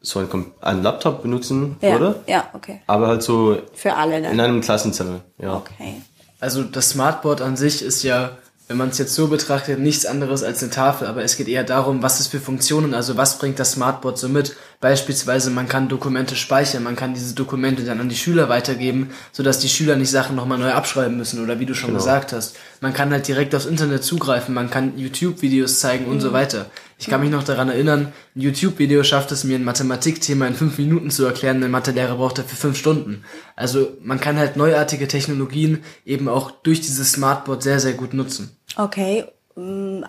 so 0.00 0.20
einen, 0.20 0.52
einen 0.60 0.82
Laptop 0.84 1.22
benutzen 1.22 1.76
ja, 1.82 1.98
würde, 1.98 2.20
ja, 2.28 2.48
okay. 2.52 2.80
aber 2.86 3.08
halt 3.08 3.22
so 3.24 3.58
Für 3.74 3.94
alle 3.96 4.22
dann. 4.22 4.32
in 4.32 4.40
einem 4.40 4.60
Klassenzimmer, 4.60 5.20
ja. 5.38 5.56
Okay. 5.56 6.00
Also 6.38 6.62
das 6.62 6.90
Smartboard 6.90 7.42
an 7.42 7.56
sich 7.56 7.82
ist 7.82 8.02
ja, 8.04 8.38
wenn 8.70 8.76
man 8.76 8.90
es 8.90 8.98
jetzt 8.98 9.16
so 9.16 9.26
betrachtet, 9.26 9.80
nichts 9.80 10.06
anderes 10.06 10.44
als 10.44 10.62
eine 10.62 10.70
Tafel, 10.70 11.08
aber 11.08 11.24
es 11.24 11.36
geht 11.36 11.48
eher 11.48 11.64
darum, 11.64 12.04
was 12.04 12.20
es 12.20 12.28
für 12.28 12.38
Funktionen, 12.38 12.94
also 12.94 13.16
was 13.16 13.40
bringt 13.40 13.58
das 13.58 13.72
Smartboard 13.72 14.16
so 14.16 14.28
mit. 14.28 14.54
Beispielsweise, 14.78 15.50
man 15.50 15.66
kann 15.66 15.88
Dokumente 15.88 16.36
speichern, 16.36 16.84
man 16.84 16.94
kann 16.94 17.12
diese 17.12 17.34
Dokumente 17.34 17.82
dann 17.82 17.98
an 17.98 18.08
die 18.08 18.14
Schüler 18.14 18.48
weitergeben, 18.48 19.10
sodass 19.32 19.58
die 19.58 19.68
Schüler 19.68 19.96
nicht 19.96 20.12
Sachen 20.12 20.36
nochmal 20.36 20.58
neu 20.58 20.70
abschreiben 20.70 21.16
müssen 21.16 21.42
oder 21.42 21.58
wie 21.58 21.66
du 21.66 21.74
schon 21.74 21.88
Genau. 21.90 21.98
gesagt 21.98 22.32
hast. 22.32 22.54
Man 22.80 22.94
kann 22.94 23.10
halt 23.10 23.26
direkt 23.26 23.56
aufs 23.56 23.66
Internet 23.66 24.04
zugreifen, 24.04 24.54
man 24.54 24.70
kann 24.70 24.96
YouTube-Videos 24.96 25.80
zeigen 25.80 26.04
und 26.06 26.20
so 26.20 26.32
weiter. 26.32 26.70
Ich 26.96 27.08
kann 27.08 27.22
mich 27.22 27.30
noch 27.30 27.42
daran 27.42 27.70
erinnern, 27.70 28.12
ein 28.36 28.40
YouTube-Video 28.40 29.02
schafft 29.02 29.32
es 29.32 29.42
mir, 29.42 29.56
ein 29.56 29.64
Mathematikthema 29.64 30.46
in 30.46 30.54
fünf 30.54 30.78
Minuten 30.78 31.10
zu 31.10 31.24
erklären, 31.24 31.62
ein 31.64 31.70
Mathelehrer 31.70 32.16
braucht 32.16 32.38
dafür 32.38 32.58
fünf 32.58 32.78
Stunden. 32.78 33.24
Also 33.56 33.96
man 34.02 34.20
kann 34.20 34.38
halt 34.38 34.56
neuartige 34.56 35.08
Technologien 35.08 35.82
eben 36.04 36.28
auch 36.28 36.50
durch 36.50 36.82
dieses 36.82 37.12
Smartboard 37.12 37.62
sehr, 37.62 37.80
sehr 37.80 37.94
gut 37.94 38.14
nutzen. 38.14 38.59
Okay, 38.76 39.24
ähm, 39.56 40.04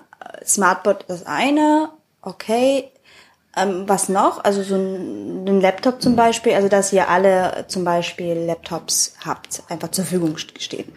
Smartboard 0.46 1.04
ist 1.04 1.28
eine, 1.28 1.90
okay. 2.22 2.92
Ähm, 3.58 3.84
was 3.86 4.08
noch? 4.08 4.44
Also 4.46 4.64
so 4.64 4.76
ein, 4.76 5.46
ein 5.46 5.60
Laptop 5.60 6.02
zum 6.02 6.16
Beispiel, 6.16 6.54
also 6.54 6.70
dass 6.70 6.94
ihr 6.94 7.10
alle 7.10 7.66
zum 7.68 7.84
Beispiel 7.84 8.34
Laptops 8.34 9.16
habt, 9.26 9.64
einfach 9.68 9.92
zur 9.92 10.06
Verfügung 10.06 10.38
stehen 10.38 10.94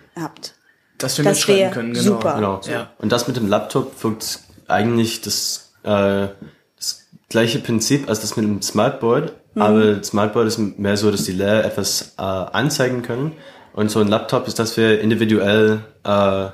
Dass 0.98 1.18
wir 1.18 1.24
Das 1.24 1.24
mitschreiben 1.24 1.58
wär 1.58 1.70
können, 1.70 1.92
genau. 1.94 2.04
super. 2.04 2.34
Genau. 2.36 2.60
Ja. 2.70 2.90
Und 2.98 3.10
das 3.10 3.26
mit 3.26 3.36
dem 3.36 3.48
Laptop 3.48 4.02
wirkt 4.04 4.38
eigentlich 4.68 5.20
das 5.20 5.72
äh, 5.82 6.28
das 6.76 7.06
gleiche 7.28 7.58
Prinzip 7.58 8.08
als 8.08 8.20
das 8.20 8.36
mit 8.36 8.44
dem 8.44 8.62
Smartboard, 8.62 9.32
mhm. 9.54 9.62
aber 9.62 10.02
Smartboard 10.04 10.46
ist 10.46 10.58
mehr 10.58 10.96
so, 10.96 11.10
dass 11.10 11.24
die 11.24 11.32
Lehrer 11.32 11.64
etwas 11.64 12.14
äh, 12.18 12.22
anzeigen 12.22 13.02
können 13.02 13.32
und 13.72 13.90
so 13.90 13.98
ein 13.98 14.06
Laptop 14.06 14.46
ist, 14.46 14.60
dass 14.60 14.76
wir 14.76 15.00
individuell 15.00 15.80
äh, 16.04 16.46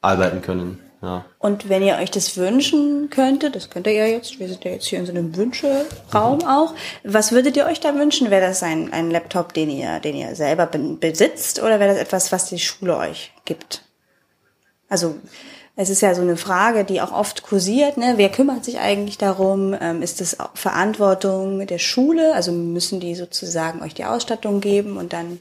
arbeiten 0.00 0.42
können. 0.42 0.78
Ja. 1.00 1.24
Und 1.38 1.68
wenn 1.68 1.82
ihr 1.82 1.96
euch 1.96 2.10
das 2.10 2.36
wünschen 2.36 3.08
könntet, 3.08 3.54
das 3.54 3.70
könnt 3.70 3.86
ihr 3.86 3.92
ja 3.92 4.06
jetzt, 4.06 4.40
wir 4.40 4.48
sind 4.48 4.64
ja 4.64 4.72
jetzt 4.72 4.86
hier 4.86 4.98
in 4.98 5.06
so 5.06 5.12
einem 5.12 5.36
Wünscheraum 5.36 6.38
mhm. 6.38 6.46
auch, 6.46 6.74
was 7.04 7.30
würdet 7.30 7.56
ihr 7.56 7.66
euch 7.66 7.78
da 7.78 7.94
wünschen? 7.94 8.30
Wäre 8.30 8.48
das 8.48 8.64
ein, 8.64 8.92
ein 8.92 9.10
Laptop, 9.10 9.54
den 9.54 9.70
ihr, 9.70 10.00
den 10.00 10.16
ihr 10.16 10.34
selber 10.34 10.66
besitzt 10.66 11.62
oder 11.62 11.78
wäre 11.78 11.92
das 11.92 12.02
etwas, 12.02 12.32
was 12.32 12.46
die 12.46 12.58
Schule 12.58 12.96
euch 12.96 13.32
gibt? 13.44 13.82
Also 14.88 15.14
es 15.76 15.90
ist 15.90 16.00
ja 16.00 16.12
so 16.16 16.22
eine 16.22 16.36
Frage, 16.36 16.84
die 16.84 17.00
auch 17.00 17.12
oft 17.12 17.44
kursiert. 17.44 17.98
Ne? 17.98 18.14
Wer 18.16 18.30
kümmert 18.30 18.64
sich 18.64 18.80
eigentlich 18.80 19.18
darum? 19.18 19.76
Ähm, 19.80 20.02
ist 20.02 20.20
es 20.20 20.36
Verantwortung 20.54 21.64
der 21.64 21.78
Schule? 21.78 22.34
Also 22.34 22.50
müssen 22.50 22.98
die 22.98 23.14
sozusagen 23.14 23.82
euch 23.82 23.94
die 23.94 24.04
Ausstattung 24.04 24.60
geben 24.60 24.96
und 24.96 25.12
dann 25.12 25.38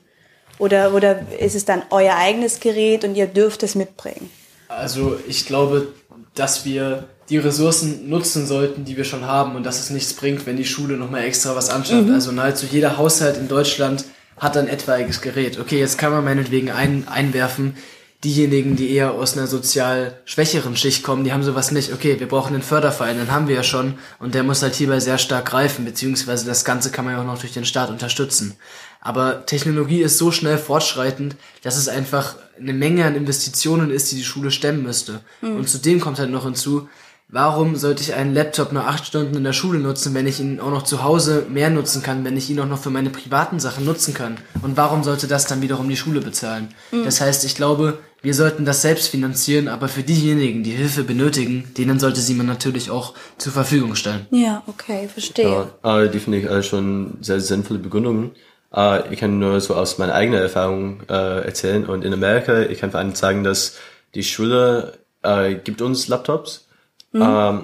oder 0.60 0.94
oder 0.94 1.22
ist 1.40 1.56
es 1.56 1.66
dann 1.66 1.82
euer 1.90 2.16
eigenes 2.16 2.60
Gerät 2.60 3.04
und 3.04 3.16
ihr 3.16 3.26
dürft 3.26 3.64
es 3.64 3.74
mitbringen? 3.74 4.30
Also 4.68 5.20
ich 5.28 5.46
glaube, 5.46 5.88
dass 6.36 6.66
wir 6.66 7.06
die 7.30 7.38
Ressourcen 7.38 8.10
nutzen 8.10 8.48
sollten, 8.48 8.86
die 8.86 8.96
wir 8.96 9.04
schon 9.04 9.26
haben 9.26 9.56
und 9.56 9.64
dass 9.64 9.80
es 9.80 9.90
nichts 9.90 10.14
bringt, 10.14 10.46
wenn 10.46 10.58
die 10.58 10.66
Schule 10.66 10.98
nochmal 10.98 11.24
extra 11.24 11.56
was 11.56 11.70
anschafft. 11.70 12.08
Mhm. 12.08 12.14
Also 12.14 12.32
nahezu 12.32 12.66
jeder 12.70 12.98
Haushalt 12.98 13.38
in 13.38 13.48
Deutschland 13.48 14.06
hat 14.38 14.56
ein 14.56 14.68
etwaiges 14.68 15.22
Gerät. 15.22 15.60
Okay, 15.60 15.80
jetzt 15.80 15.98
kann 15.98 16.12
man 16.12 16.24
meinetwegen 16.24 16.70
ein, 16.70 17.08
einwerfen, 17.08 17.76
diejenigen, 18.24 18.76
die 18.76 18.92
eher 18.92 19.14
aus 19.14 19.38
einer 19.38 19.48
sozial 19.48 20.22
schwächeren 20.26 20.76
Schicht 20.76 21.04
kommen, 21.04 21.24
die 21.24 21.34
haben 21.34 21.44
sowas 21.44 21.72
nicht. 21.72 21.94
Okay, 21.94 22.20
wir 22.20 22.28
brauchen 22.28 22.54
einen 22.54 22.64
Förderverein, 22.64 23.18
den 23.18 23.32
haben 23.32 23.48
wir 23.48 23.56
ja 23.56 23.64
schon 23.64 23.96
und 24.20 24.34
der 24.34 24.44
muss 24.44 24.62
halt 24.62 24.76
hierbei 24.76 25.00
sehr 25.00 25.18
stark 25.18 25.46
greifen, 25.46 25.86
beziehungsweise 25.86 26.46
das 26.46 26.66
Ganze 26.66 26.92
kann 26.92 27.06
man 27.06 27.16
ja 27.16 27.22
auch 27.22 27.26
noch 27.26 27.40
durch 27.40 27.54
den 27.54 27.66
Staat 27.66 27.90
unterstützen. 27.90 28.56
Aber 29.02 29.46
Technologie 29.46 30.02
ist 30.02 30.18
so 30.18 30.32
schnell 30.32 30.58
fortschreitend, 30.58 31.36
dass 31.64 31.78
es 31.78 31.88
einfach 31.88 32.36
eine 32.60 32.74
Menge 32.74 33.06
an 33.06 33.16
Investitionen 33.16 33.92
ist, 33.92 34.12
die 34.12 34.16
die 34.16 34.24
Schule 34.24 34.52
stemmen 34.52 34.84
müsste. 34.84 35.22
Mhm. 35.42 35.58
Und 35.58 35.70
zudem 35.70 36.00
kommt 36.00 36.20
halt 36.20 36.32
noch 36.32 36.46
hinzu, 36.46 36.90
warum 37.30 37.76
sollte 37.76 38.02
ich 38.02 38.14
einen 38.14 38.34
Laptop 38.34 38.72
nur 38.72 38.88
acht 38.88 39.06
Stunden 39.06 39.36
in 39.36 39.44
der 39.44 39.54
Schule 39.54 39.80
nutzen, 39.80 40.14
wenn 40.14 40.28
ich 40.28 40.40
ihn 40.40 40.60
auch 40.60 40.72
noch 40.72 40.84
zu 40.84 41.04
Hause 41.04 41.46
mehr 41.50 41.70
nutzen 41.70 42.02
kann, 42.02 42.24
wenn 42.24 42.38
ich 42.38 42.50
ihn 42.50 42.60
auch 42.60 42.68
noch 42.68 42.80
für 42.80 42.90
meine 42.90 43.10
privaten 43.10 43.60
Sachen 43.60 43.86
nutzen 43.86 44.14
kann? 44.14 44.38
Und 44.62 44.78
warum 44.78 45.04
sollte 45.04 45.28
das 45.28 45.46
dann 45.46 45.62
wiederum 45.62 45.90
die 45.90 45.98
Schule 45.98 46.22
bezahlen? 46.22 46.70
Mhm. 46.92 47.04
Das 47.04 47.22
heißt, 47.22 47.46
ich 47.46 47.56
glaube, 47.56 48.00
wir 48.22 48.34
sollten 48.34 48.66
das 48.66 48.82
selbst 48.82 49.10
finanzieren, 49.10 49.68
aber 49.68 49.88
für 49.88 50.04
diejenigen, 50.04 50.64
die 50.64 50.72
Hilfe 50.72 51.04
benötigen, 51.04 51.72
denen 51.78 52.00
sollte 52.00 52.20
sie 52.20 52.34
man 52.34 52.48
natürlich 52.48 52.90
auch 52.90 53.14
zur 53.38 53.54
Verfügung 53.54 53.96
stellen. 53.96 54.26
Ja, 54.32 54.64
okay, 54.66 55.08
verstehe. 55.08 55.68
Ja, 55.84 56.08
die 56.08 56.20
finde 56.20 56.40
ich 56.40 56.50
alle 56.50 56.64
schon 56.64 57.20
sehr 57.22 57.40
sinnvolle 57.40 57.80
Begründungen. 57.80 58.32
Uh, 58.76 59.00
ich 59.10 59.20
kann 59.20 59.40
nur 59.40 59.62
so 59.62 59.76
aus 59.76 59.98
meiner 59.98 60.14
eigenen 60.14 60.42
Erfahrung 60.42 61.02
uh, 61.10 61.14
erzählen. 61.14 61.86
Und 61.86 62.04
in 62.04 62.14
Amerika, 62.14 62.62
ich 62.62 62.80
kann 62.80 62.92
vor 62.92 63.00
allem 63.00 63.16
sagen, 63.16 63.44
dass 63.44 63.78
die 64.14 64.24
Schule 64.24 64.94
uh, 65.26 65.56
gibt 65.64 65.82
uns 65.82 66.08
Laptops. 66.08 66.68
Mhm. 67.14 67.22
Uh, 67.22 67.64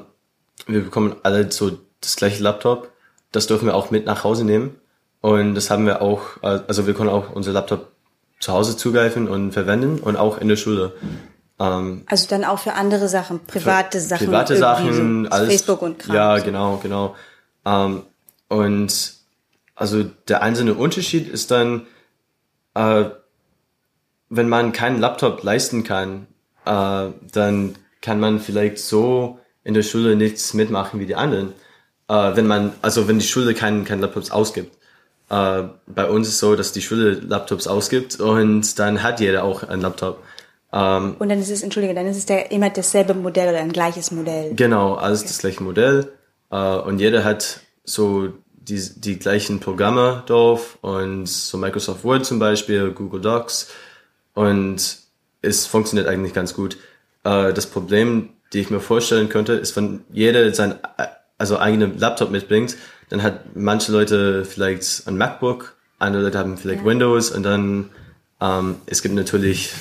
wir 0.67 0.83
bekommen 0.83 1.15
alle 1.23 1.51
so 1.51 1.77
das 1.99 2.15
gleiche 2.15 2.41
Laptop. 2.41 2.89
Das 3.31 3.47
dürfen 3.47 3.65
wir 3.65 3.75
auch 3.75 3.91
mit 3.91 4.05
nach 4.05 4.23
Hause 4.23 4.45
nehmen. 4.45 4.79
Und 5.19 5.55
das 5.55 5.69
haben 5.69 5.85
wir 5.85 6.01
auch, 6.01 6.21
also 6.41 6.85
wir 6.85 6.93
können 6.93 7.09
auch 7.09 7.31
unser 7.33 7.53
Laptop 7.53 7.87
zu 8.41 8.51
Hause 8.51 8.75
zugreifen 8.75 9.29
und 9.29 9.53
verwenden 9.53 9.99
und 9.99 10.17
auch 10.17 10.37
in 10.37 10.49
der 10.49 10.57
Schule. 10.57 10.91
Ähm, 11.59 12.03
also 12.07 12.27
dann 12.27 12.43
auch 12.43 12.59
für 12.59 12.73
andere 12.73 13.07
Sachen, 13.07 13.39
private 13.45 13.99
Sachen. 14.01 14.27
Private 14.27 14.57
Sachen, 14.57 15.23
so 15.25 15.29
alles. 15.31 15.49
Facebook 15.49 15.81
und 15.81 15.99
Kram. 15.99 16.15
Ja, 16.15 16.37
genau, 16.39 16.77
genau. 16.83 17.15
Ähm, 17.65 18.03
und 18.49 19.13
also 19.83 20.05
der 20.29 20.41
einzelne 20.41 20.75
Unterschied 20.75 21.27
ist 21.27 21.51
dann, 21.51 21.87
äh, 22.73 23.03
wenn 24.29 24.47
man 24.47 24.71
keinen 24.71 25.01
Laptop 25.01 25.43
leisten 25.43 25.83
kann, 25.83 26.27
äh, 26.65 27.09
dann 27.33 27.75
kann 28.01 28.21
man 28.21 28.39
vielleicht 28.39 28.79
so 28.79 29.39
in 29.65 29.73
der 29.73 29.83
Schule 29.83 30.15
nichts 30.15 30.53
mitmachen 30.53 31.01
wie 31.01 31.05
die 31.05 31.17
anderen. 31.17 31.51
Äh, 32.07 32.13
wenn 32.37 32.47
man, 32.47 32.71
also 32.81 33.09
wenn 33.09 33.19
die 33.19 33.25
Schule 33.25 33.53
keinen 33.53 33.83
keinen 33.83 33.99
Laptops 33.99 34.31
ausgibt. 34.31 34.73
Äh, 35.29 35.63
bei 35.85 36.09
uns 36.09 36.29
ist 36.29 36.35
es 36.35 36.39
so, 36.39 36.55
dass 36.55 36.71
die 36.71 36.81
Schule 36.81 37.15
Laptops 37.15 37.67
ausgibt 37.67 38.21
und 38.21 38.79
dann 38.79 39.03
hat 39.03 39.19
jeder 39.19 39.43
auch 39.43 39.63
einen 39.63 39.81
Laptop. 39.81 40.23
Ähm, 40.71 41.17
und 41.19 41.27
dann 41.27 41.39
ist 41.39 41.51
es, 41.51 41.61
entschuldige, 41.61 41.93
dann 41.93 42.07
ist 42.07 42.15
es 42.15 42.25
der, 42.25 42.51
immer 42.51 42.69
dasselbe 42.69 43.15
Modell 43.15 43.49
oder 43.49 43.59
ein 43.59 43.73
gleiches 43.73 44.11
Modell. 44.11 44.53
Genau, 44.55 44.93
alles 44.93 45.19
okay. 45.19 45.27
das 45.27 45.39
gleiche 45.39 45.61
Modell. 45.61 46.13
Äh, 46.51 46.55
und 46.55 46.99
jeder 46.99 47.25
hat 47.25 47.59
so 47.83 48.31
die, 48.67 48.81
die 48.95 49.19
gleichen 49.19 49.59
Programme 49.59 50.23
drauf 50.25 50.77
und 50.81 51.27
so 51.27 51.57
Microsoft 51.57 52.03
Word 52.03 52.25
zum 52.25 52.39
Beispiel, 52.39 52.91
Google 52.91 53.21
Docs 53.21 53.69
und 54.33 54.97
es 55.41 55.65
funktioniert 55.65 56.07
eigentlich 56.07 56.33
ganz 56.33 56.53
gut. 56.53 56.77
Äh, 57.23 57.53
das 57.53 57.67
Problem, 57.67 58.29
die 58.53 58.59
ich 58.59 58.69
mir 58.69 58.79
vorstellen 58.79 59.29
könnte, 59.29 59.53
ist, 59.53 59.75
wenn 59.75 60.01
jeder 60.11 60.53
sein 60.53 60.75
also 61.37 61.57
eigenen 61.57 61.97
Laptop 61.97 62.31
mitbringt, 62.31 62.77
dann 63.09 63.21
hat 63.21 63.55
manche 63.55 63.91
Leute 63.91 64.45
vielleicht 64.45 65.07
ein 65.07 65.17
MacBook, 65.17 65.75
andere 65.99 66.23
Leute 66.23 66.37
haben 66.37 66.57
vielleicht 66.57 66.81
ja. 66.81 66.85
Windows 66.85 67.31
und 67.31 67.43
dann 67.43 67.89
ähm, 68.39 68.75
es 68.85 69.01
gibt 69.01 69.15
natürlich 69.15 69.73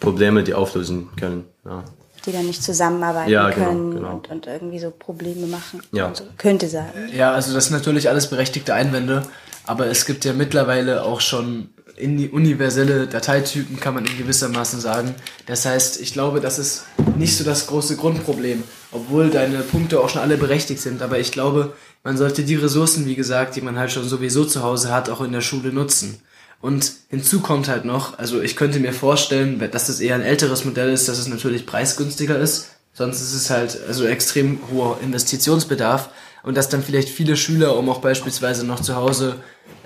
Probleme, 0.00 0.44
die 0.44 0.54
auflösen 0.54 1.08
können. 1.16 1.44
Ja 1.64 1.84
die 2.26 2.32
dann 2.32 2.46
nicht 2.46 2.62
zusammenarbeiten 2.62 3.30
ja, 3.30 3.50
genau, 3.50 3.66
können 3.66 3.90
genau. 3.94 4.14
Und, 4.14 4.30
und, 4.30 4.46
irgendwie 4.46 4.78
so 4.78 4.90
Probleme 4.90 5.46
machen. 5.46 5.82
Ja. 5.92 6.14
So, 6.14 6.24
könnte 6.38 6.68
sein. 6.68 6.88
Ja, 7.14 7.32
also 7.32 7.52
das 7.52 7.66
sind 7.66 7.76
natürlich 7.76 8.08
alles 8.08 8.28
berechtigte 8.28 8.74
Einwände, 8.74 9.22
aber 9.64 9.86
es 9.86 10.06
gibt 10.06 10.24
ja 10.24 10.32
mittlerweile 10.32 11.04
auch 11.04 11.20
schon 11.20 11.70
in 11.96 12.16
die 12.16 12.28
universelle 12.28 13.06
Dateitypen, 13.06 13.78
kann 13.78 13.94
man 13.94 14.04
in 14.04 14.18
gewissermaßen 14.18 14.80
sagen. 14.80 15.14
Das 15.46 15.64
heißt, 15.64 16.00
ich 16.00 16.12
glaube, 16.12 16.40
das 16.40 16.58
ist 16.58 16.84
nicht 17.16 17.36
so 17.36 17.44
das 17.44 17.66
große 17.68 17.96
Grundproblem, 17.96 18.64
obwohl 18.90 19.30
deine 19.30 19.58
Punkte 19.58 20.00
auch 20.00 20.08
schon 20.08 20.20
alle 20.20 20.36
berechtigt 20.36 20.80
sind. 20.80 21.02
Aber 21.02 21.18
ich 21.18 21.30
glaube, 21.30 21.74
man 22.02 22.16
sollte 22.16 22.42
die 22.42 22.56
Ressourcen, 22.56 23.06
wie 23.06 23.14
gesagt, 23.14 23.54
die 23.56 23.60
man 23.60 23.78
halt 23.78 23.92
schon 23.92 24.08
sowieso 24.08 24.44
zu 24.44 24.62
Hause 24.62 24.92
hat, 24.92 25.08
auch 25.08 25.20
in 25.20 25.32
der 25.32 25.40
Schule 25.40 25.72
nutzen. 25.72 26.20
Und 26.64 26.94
hinzu 27.10 27.40
kommt 27.40 27.68
halt 27.68 27.84
noch, 27.84 28.18
also 28.18 28.40
ich 28.40 28.56
könnte 28.56 28.80
mir 28.80 28.94
vorstellen, 28.94 29.58
dass 29.70 29.88
das 29.88 30.00
eher 30.00 30.14
ein 30.14 30.22
älteres 30.22 30.64
Modell 30.64 30.90
ist, 30.94 31.10
dass 31.10 31.18
es 31.18 31.28
natürlich 31.28 31.66
preisgünstiger 31.66 32.38
ist. 32.38 32.70
Sonst 32.94 33.20
ist 33.20 33.34
es 33.34 33.50
halt 33.50 33.78
also 33.86 34.06
extrem 34.06 34.58
hoher 34.72 34.98
Investitionsbedarf 35.02 36.08
und 36.42 36.56
dass 36.56 36.70
dann 36.70 36.82
vielleicht 36.82 37.10
viele 37.10 37.36
Schüler, 37.36 37.76
um 37.76 37.90
auch 37.90 38.00
beispielsweise 38.00 38.64
noch 38.64 38.80
zu 38.80 38.96
Hause 38.96 39.36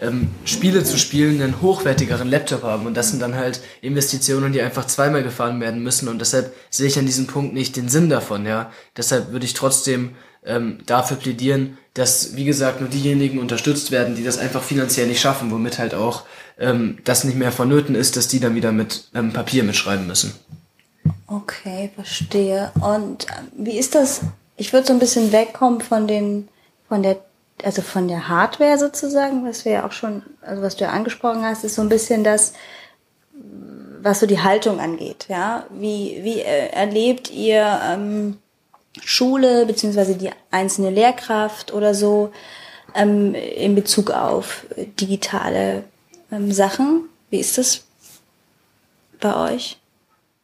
ähm, 0.00 0.28
Spiele 0.44 0.84
zu 0.84 0.98
spielen, 0.98 1.42
einen 1.42 1.60
hochwertigeren 1.60 2.30
Laptop 2.30 2.62
haben. 2.62 2.86
Und 2.86 2.96
das 2.96 3.10
sind 3.10 3.20
dann 3.20 3.34
halt 3.34 3.60
Investitionen, 3.80 4.52
die 4.52 4.62
einfach 4.62 4.86
zweimal 4.86 5.24
gefahren 5.24 5.60
werden 5.60 5.82
müssen. 5.82 6.06
Und 6.06 6.20
deshalb 6.20 6.54
sehe 6.70 6.86
ich 6.86 6.96
an 6.96 7.06
diesem 7.06 7.26
Punkt 7.26 7.54
nicht 7.54 7.74
den 7.74 7.88
Sinn 7.88 8.08
davon, 8.08 8.46
ja. 8.46 8.70
Deshalb 8.96 9.32
würde 9.32 9.46
ich 9.46 9.54
trotzdem 9.54 10.14
ähm, 10.44 10.78
dafür 10.86 11.16
plädieren, 11.16 11.76
dass, 11.94 12.36
wie 12.36 12.44
gesagt, 12.44 12.80
nur 12.80 12.88
diejenigen 12.88 13.40
unterstützt 13.40 13.90
werden, 13.90 14.14
die 14.14 14.22
das 14.22 14.38
einfach 14.38 14.62
finanziell 14.62 15.08
nicht 15.08 15.20
schaffen, 15.20 15.50
womit 15.50 15.80
halt 15.80 15.94
auch 15.94 16.22
ähm, 16.58 16.98
das 17.04 17.24
nicht 17.24 17.36
mehr 17.36 17.52
vonnöten 17.52 17.94
ist, 17.94 18.16
dass 18.16 18.28
die 18.28 18.40
dann 18.40 18.54
wieder 18.54 18.72
mit 18.72 19.08
ähm, 19.14 19.32
Papier 19.32 19.64
mitschreiben 19.64 20.06
müssen. 20.06 20.34
Okay, 21.26 21.90
verstehe. 21.94 22.72
Und 22.80 23.26
äh, 23.26 23.32
wie 23.56 23.78
ist 23.78 23.94
das? 23.94 24.20
Ich 24.56 24.72
würde 24.72 24.86
so 24.86 24.92
ein 24.92 24.98
bisschen 24.98 25.32
wegkommen 25.32 25.80
von 25.80 26.06
den, 26.06 26.48
von 26.88 27.02
der, 27.02 27.18
also 27.62 27.82
von 27.82 28.08
der 28.08 28.28
Hardware 28.28 28.78
sozusagen, 28.78 29.46
was 29.46 29.64
wir 29.64 29.72
ja 29.72 29.86
auch 29.86 29.92
schon, 29.92 30.22
also 30.40 30.62
was 30.62 30.76
du 30.76 30.84
ja 30.84 30.90
angesprochen 30.90 31.44
hast, 31.44 31.64
ist 31.64 31.76
so 31.76 31.82
ein 31.82 31.88
bisschen 31.88 32.24
das, 32.24 32.54
was 34.02 34.20
so 34.20 34.26
die 34.26 34.40
Haltung 34.40 34.80
angeht. 34.80 35.26
Ja, 35.28 35.66
wie 35.70 36.20
wie 36.22 36.40
äh, 36.40 36.70
erlebt 36.70 37.30
ihr 37.30 37.80
ähm, 37.84 38.38
Schule 39.04 39.66
beziehungsweise 39.66 40.16
die 40.16 40.30
einzelne 40.50 40.90
Lehrkraft 40.90 41.72
oder 41.72 41.94
so 41.94 42.32
ähm, 42.94 43.34
in 43.34 43.74
Bezug 43.74 44.10
auf 44.10 44.66
digitale 45.00 45.84
ähm, 46.30 46.52
Sachen. 46.52 47.08
Wie 47.30 47.38
ist 47.38 47.58
das 47.58 47.84
bei 49.20 49.54
euch? 49.54 49.78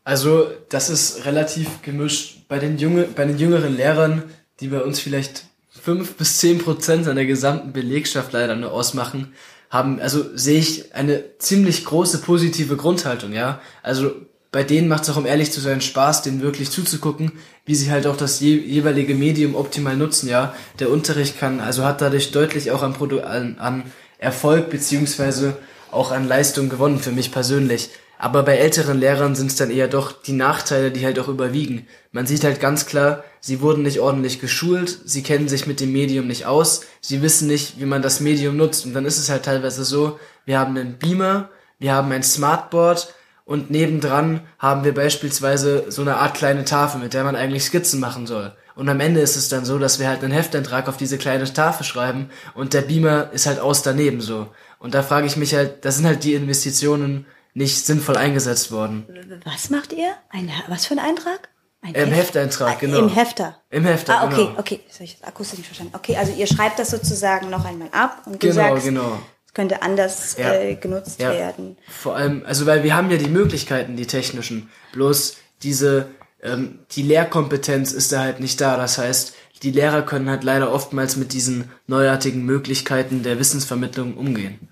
Also, 0.05 0.49
das 0.69 0.91
ist 0.91 1.25
relativ 1.25 1.83
gemischt. 1.83 2.47
Bei 2.49 2.59
den, 2.59 2.77
junge, 2.79 3.05
bei 3.05 3.25
den 3.25 3.39
jüngeren 3.39 3.77
Lehrern, 3.77 4.23
die 4.61 4.69
bei 4.69 4.83
uns 4.83 5.01
vielleicht 5.01 5.45
fünf 5.71 6.15
bis 6.17 6.39
zehn 6.39 6.59
Prozent 6.59 7.09
an 7.09 7.17
der 7.17 7.27
gesamten 7.27 7.73
Belegschaft 7.73 8.33
leider 8.33 8.55
nur 8.55 8.73
ausmachen, 8.73 9.33
haben, 9.71 10.01
also 10.01 10.25
sehe 10.37 10.59
ich 10.59 10.95
eine 10.95 11.25
ziemlich 11.39 11.85
große 11.85 12.19
positive 12.19 12.77
Grundhaltung, 12.77 13.33
ja. 13.33 13.61
Also 13.83 14.13
bei 14.53 14.63
denen 14.63 14.87
macht 14.87 15.03
es 15.03 15.11
auch, 15.11 15.17
um 15.17 15.27
ehrlich 15.27 15.51
zu 15.51 15.61
sein, 15.61 15.81
Spaß, 15.81 16.23
denen 16.23 16.43
wirklich 16.43 16.71
zuzugucken, 16.71 17.33
wie 17.67 17.75
sie 17.75 17.91
halt 17.91 18.07
auch 18.07 18.17
das 18.17 18.39
je 18.39 18.57
jeweilige 18.57 19.15
Medium 19.15 19.57
optimal 19.57 19.97
nutzen, 19.97 20.29
ja. 20.29 20.55
Der 20.79 20.91
Unterricht 20.91 21.41
kann, 21.41 21.61
also 21.61 21.85
hat 21.85 22.01
dadurch 22.01 22.31
deutlich 22.31 22.71
auch 22.71 22.83
an, 22.83 22.93
Produ 22.93 23.21
an, 23.21 23.59
an 23.59 23.85
Erfolg 24.19 24.71
beziehungsweise 24.71 25.57
auch 25.95 26.11
an 26.11 26.29
Leistung 26.29 26.69
gewonnen 26.69 26.99
für 26.99 27.13
mich 27.13 27.33
persönlich. 27.33 27.91
Aber 28.19 28.43
bei 28.43 28.57
älteren 28.57 29.01
Lehrern 29.01 29.35
sind 29.35 29.51
es 29.51 29.57
dann 29.57 29.71
eher 29.71 29.89
doch 29.89 30.13
die 30.13 30.33
Nachteile, 30.33 30.91
die 30.91 31.05
halt 31.05 31.19
auch 31.19 31.29
überwiegen. 31.29 31.87
Man 32.13 32.27
sieht 32.27 32.45
halt 32.45 32.61
ganz 32.61 32.87
klar, 32.87 33.25
sie 33.41 33.61
wurden 33.61 33.83
nicht 33.83 34.01
ordentlich 34.01 34.41
geschult, 34.41 34.99
sie 35.05 35.23
kennen 35.23 35.49
sich 35.49 35.67
mit 35.67 35.81
dem 35.81 35.93
Medium 35.93 36.27
nicht 36.27 36.47
aus, 36.47 36.83
sie 37.01 37.23
wissen 37.23 37.49
nicht, 37.49 37.81
wie 37.81 37.87
man 37.87 38.03
das 38.03 38.21
Medium 38.21 38.57
nutzt. 38.57 38.87
Und 38.87 38.95
dann 38.95 39.05
ist 39.05 39.19
es 39.19 39.29
halt 39.29 39.45
teilweise 39.45 39.85
so, 39.85 40.19
wir 40.45 40.59
haben 40.59 40.77
einen 40.77 40.99
Beamer, 40.99 41.51
wir 41.79 41.93
haben 41.93 42.13
ein 42.13 42.23
Smartboard 42.23 43.13
und 43.45 43.71
nebendran 43.71 44.41
haben 44.59 44.85
wir 44.85 44.95
beispielsweise 44.95 45.87
so 45.89 46.03
eine 46.03 46.17
Art 46.17 46.35
kleine 46.35 46.65
Tafel, 46.65 47.01
mit 47.01 47.15
der 47.15 47.25
man 47.25 47.37
eigentlich 47.37 47.65
Skizzen 47.65 48.01
machen 48.01 48.27
soll. 48.27 48.55
Und 48.77 48.89
am 48.89 49.01
Ende 49.01 49.21
ist 49.21 49.37
es 49.37 49.49
dann 49.49 49.65
so, 49.65 49.79
dass 49.79 50.01
wir 50.01 50.09
halt 50.09 50.25
einen 50.25 50.33
Heftantrag 50.33 50.89
auf 50.89 50.97
diese 50.97 51.19
kleine 51.19 51.45
Tafel 51.53 51.85
schreiben 51.85 52.31
und 52.55 52.75
der 52.75 52.83
Beamer 52.83 53.31
ist 53.33 53.47
halt 53.47 53.61
aus 53.61 53.83
daneben 53.83 54.21
so. 54.21 54.49
Und 54.85 54.93
da 54.95 55.03
frage 55.03 55.27
ich 55.27 55.39
mich 55.39 55.55
halt, 55.55 55.87
das 55.87 55.97
sind 55.97 56.05
halt 56.05 56.25
die 56.25 56.35
Investitionen 56.35 57.25
nicht 57.55 57.87
sinnvoll 57.87 58.19
eingesetzt 58.19 58.71
worden. 58.71 59.07
Was 59.47 59.71
macht 59.71 59.95
ihr? 59.95 60.13
Ein, 60.29 60.51
was 60.69 60.85
für 60.85 60.93
ein 60.93 60.99
Eintrag? 60.99 61.49
Ein 61.81 61.95
Im 61.95 62.09
Heft- 62.11 62.17
Hefteintrag, 62.35 62.81
genau. 62.81 62.99
Im 62.99 63.09
Hefter. 63.09 63.57
Im 63.71 63.87
Hefter, 63.87 64.21
Ah, 64.21 64.27
okay, 64.27 64.45
genau. 64.49 64.59
okay. 64.61 64.81
Das 64.87 64.97
habe 64.97 65.05
ich 65.05 65.13
jetzt 65.13 65.27
akustisch 65.27 65.59
nicht 65.59 65.67
verstanden. 65.69 65.95
Okay, 65.97 66.17
also 66.19 66.33
ihr 66.35 66.47
schreibt 66.47 66.79
das 66.79 66.91
sozusagen 66.91 67.49
noch 67.49 67.65
einmal 67.65 67.89
ab 67.93 68.25
und 68.27 68.35
du 68.43 68.49
Genau, 68.49 68.55
sagst, 68.75 68.85
genau. 68.85 69.19
es 69.47 69.55
könnte 69.55 69.81
anders 69.81 70.37
Ja. 70.39 70.53
äh, 70.53 70.75
genutzt 70.75 71.19
Ja. 71.19 71.33
werden. 71.33 71.79
Vor 71.89 72.15
allem, 72.17 72.43
also 72.45 72.67
weil 72.67 72.83
wir 72.85 72.95
haben 72.95 73.11
ja 73.11 73.17
die 73.17 73.29
Möglichkeiten, 73.31 73.97
die 73.97 74.07
technischen. 74.07 74.69
Bloß 74.93 75.37
diese, 75.63 76.09
ähm, 76.43 76.81
die 76.93 77.03
Lehrkompetenz 77.03 77.93
ist 77.93 78.13
da 78.13 78.21
halt 78.21 78.41
nicht 78.41 78.61
da. 78.61 78.77
Das 78.77 78.99
heißt, 78.99 79.33
die 79.65 79.71
Lehrer 79.71 80.03
können 80.03 80.29
halt 80.29 80.45
leider 80.45 80.71
oftmals 80.73 81.17
mit 81.17 81.33
diesen 81.33 81.71
neuartigen 81.87 82.45
Möglichkeiten 82.45 83.23
der 83.23 83.39
Wissensvermittlung 83.39 84.17
umgehen. 84.17 84.69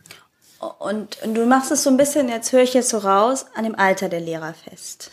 Und, 0.78 1.18
und 1.25 1.34
du 1.34 1.46
machst 1.46 1.72
es 1.72 1.82
so 1.82 1.90
ein 1.90 1.96
bisschen, 1.96 2.28
jetzt 2.28 2.52
höre 2.52 2.62
ich 2.62 2.75
jetzt 2.75 2.90
so 2.90 2.99
raus, 2.99 3.46
an 3.54 3.64
dem 3.64 3.75
Alter 3.75 4.08
der 4.08 4.20
Lehrer 4.20 4.54
fest. 4.54 5.11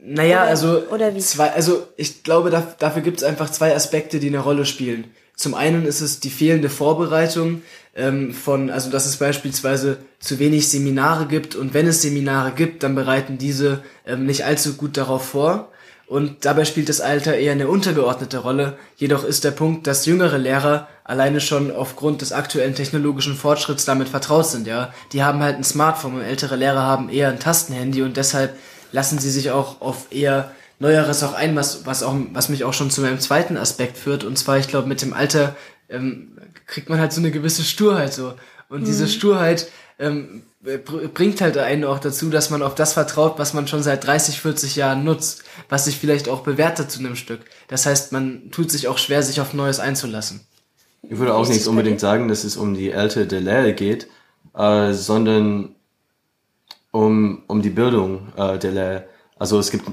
Naja, 0.00 0.42
Oder- 0.42 0.48
also 0.50 0.82
oder 0.90 1.14
wie? 1.14 1.18
zwei, 1.18 1.50
also 1.52 1.86
ich 1.96 2.22
glaube, 2.22 2.50
da, 2.50 2.60
dafür 2.78 3.02
gibt 3.02 3.18
es 3.18 3.24
einfach 3.24 3.50
zwei 3.50 3.74
Aspekte, 3.74 4.20
die 4.20 4.28
eine 4.28 4.38
Rolle 4.38 4.64
spielen. 4.64 5.12
Zum 5.36 5.54
einen 5.54 5.84
ist 5.84 6.00
es 6.00 6.20
die 6.20 6.30
fehlende 6.30 6.70
Vorbereitung 6.70 7.62
ähm, 7.94 8.32
von, 8.32 8.70
also 8.70 8.90
dass 8.90 9.06
es 9.06 9.16
beispielsweise 9.16 9.98
zu 10.20 10.38
wenig 10.38 10.68
Seminare 10.68 11.26
gibt 11.26 11.56
und 11.56 11.74
wenn 11.74 11.86
es 11.86 12.00
Seminare 12.02 12.52
gibt, 12.52 12.82
dann 12.84 12.94
bereiten 12.94 13.38
diese 13.38 13.82
ähm, 14.06 14.24
nicht 14.24 14.44
allzu 14.44 14.74
gut 14.74 14.96
darauf 14.96 15.24
vor. 15.28 15.70
Und 16.08 16.46
dabei 16.46 16.64
spielt 16.64 16.88
das 16.88 17.02
Alter 17.02 17.36
eher 17.36 17.52
eine 17.52 17.68
untergeordnete 17.68 18.38
Rolle. 18.38 18.78
Jedoch 18.96 19.24
ist 19.24 19.44
der 19.44 19.50
Punkt, 19.50 19.86
dass 19.86 20.06
jüngere 20.06 20.38
Lehrer 20.38 20.88
alleine 21.04 21.40
schon 21.40 21.70
aufgrund 21.70 22.22
des 22.22 22.32
aktuellen 22.32 22.74
technologischen 22.74 23.34
Fortschritts 23.34 23.84
damit 23.84 24.08
vertraut 24.08 24.46
sind, 24.46 24.66
ja. 24.66 24.92
Die 25.12 25.22
haben 25.22 25.42
halt 25.42 25.56
ein 25.56 25.64
Smartphone 25.64 26.14
und 26.14 26.22
ältere 26.22 26.56
Lehrer 26.56 26.82
haben 26.82 27.10
eher 27.10 27.28
ein 27.28 27.38
Tastenhandy 27.38 28.02
und 28.02 28.16
deshalb 28.16 28.56
lassen 28.90 29.18
sie 29.18 29.30
sich 29.30 29.50
auch 29.50 29.82
auf 29.82 30.06
eher 30.10 30.50
Neueres 30.78 31.22
auch 31.22 31.34
ein, 31.34 31.56
was, 31.56 31.84
was, 31.84 32.02
auch, 32.02 32.14
was 32.32 32.48
mich 32.48 32.64
auch 32.64 32.72
schon 32.72 32.90
zu 32.90 33.02
meinem 33.02 33.20
zweiten 33.20 33.56
Aspekt 33.56 33.98
führt. 33.98 34.24
Und 34.24 34.38
zwar, 34.38 34.58
ich 34.58 34.68
glaube, 34.68 34.88
mit 34.88 35.02
dem 35.02 35.12
Alter 35.12 35.56
ähm, 35.90 36.38
kriegt 36.66 36.88
man 36.88 37.00
halt 37.00 37.12
so 37.12 37.20
eine 37.20 37.30
gewisse 37.30 37.64
Sturheit 37.64 38.14
so. 38.14 38.34
Und 38.68 38.86
diese 38.86 39.08
Sturheit 39.08 39.68
ähm, 39.98 40.42
bringt 40.60 41.40
halt 41.40 41.56
einen 41.56 41.84
auch 41.84 42.00
dazu, 42.00 42.30
dass 42.30 42.50
man 42.50 42.62
auf 42.62 42.74
das 42.74 42.92
vertraut, 42.92 43.38
was 43.38 43.54
man 43.54 43.68
schon 43.68 43.82
seit 43.82 44.04
30, 44.06 44.40
40 44.40 44.76
Jahren 44.76 45.04
nutzt, 45.04 45.44
was 45.68 45.84
sich 45.84 45.98
vielleicht 45.98 46.28
auch 46.28 46.40
bewertet 46.40 46.90
zu 46.90 46.98
einem 46.98 47.14
Stück. 47.14 47.40
Das 47.68 47.86
heißt, 47.86 48.12
man 48.12 48.50
tut 48.50 48.70
sich 48.70 48.88
auch 48.88 48.98
schwer, 48.98 49.22
sich 49.22 49.40
auf 49.40 49.54
Neues 49.54 49.78
einzulassen. 49.78 50.40
Ich 51.02 51.16
würde 51.18 51.34
auch 51.34 51.48
nicht 51.48 51.66
unbedingt 51.66 52.00
sagen, 52.00 52.28
dass 52.28 52.42
es 52.42 52.56
um 52.56 52.74
die 52.74 52.90
Ältere 52.90 53.26
der 53.26 53.40
Lehrer 53.40 53.72
geht, 53.72 54.08
äh, 54.54 54.92
sondern 54.92 55.76
um, 56.90 57.44
um 57.46 57.62
die 57.62 57.70
Bildung 57.70 58.32
äh, 58.36 58.58
der 58.58 58.72
Lehrer. 58.72 59.04
Also 59.38 59.60
es 59.60 59.70
gibt 59.70 59.84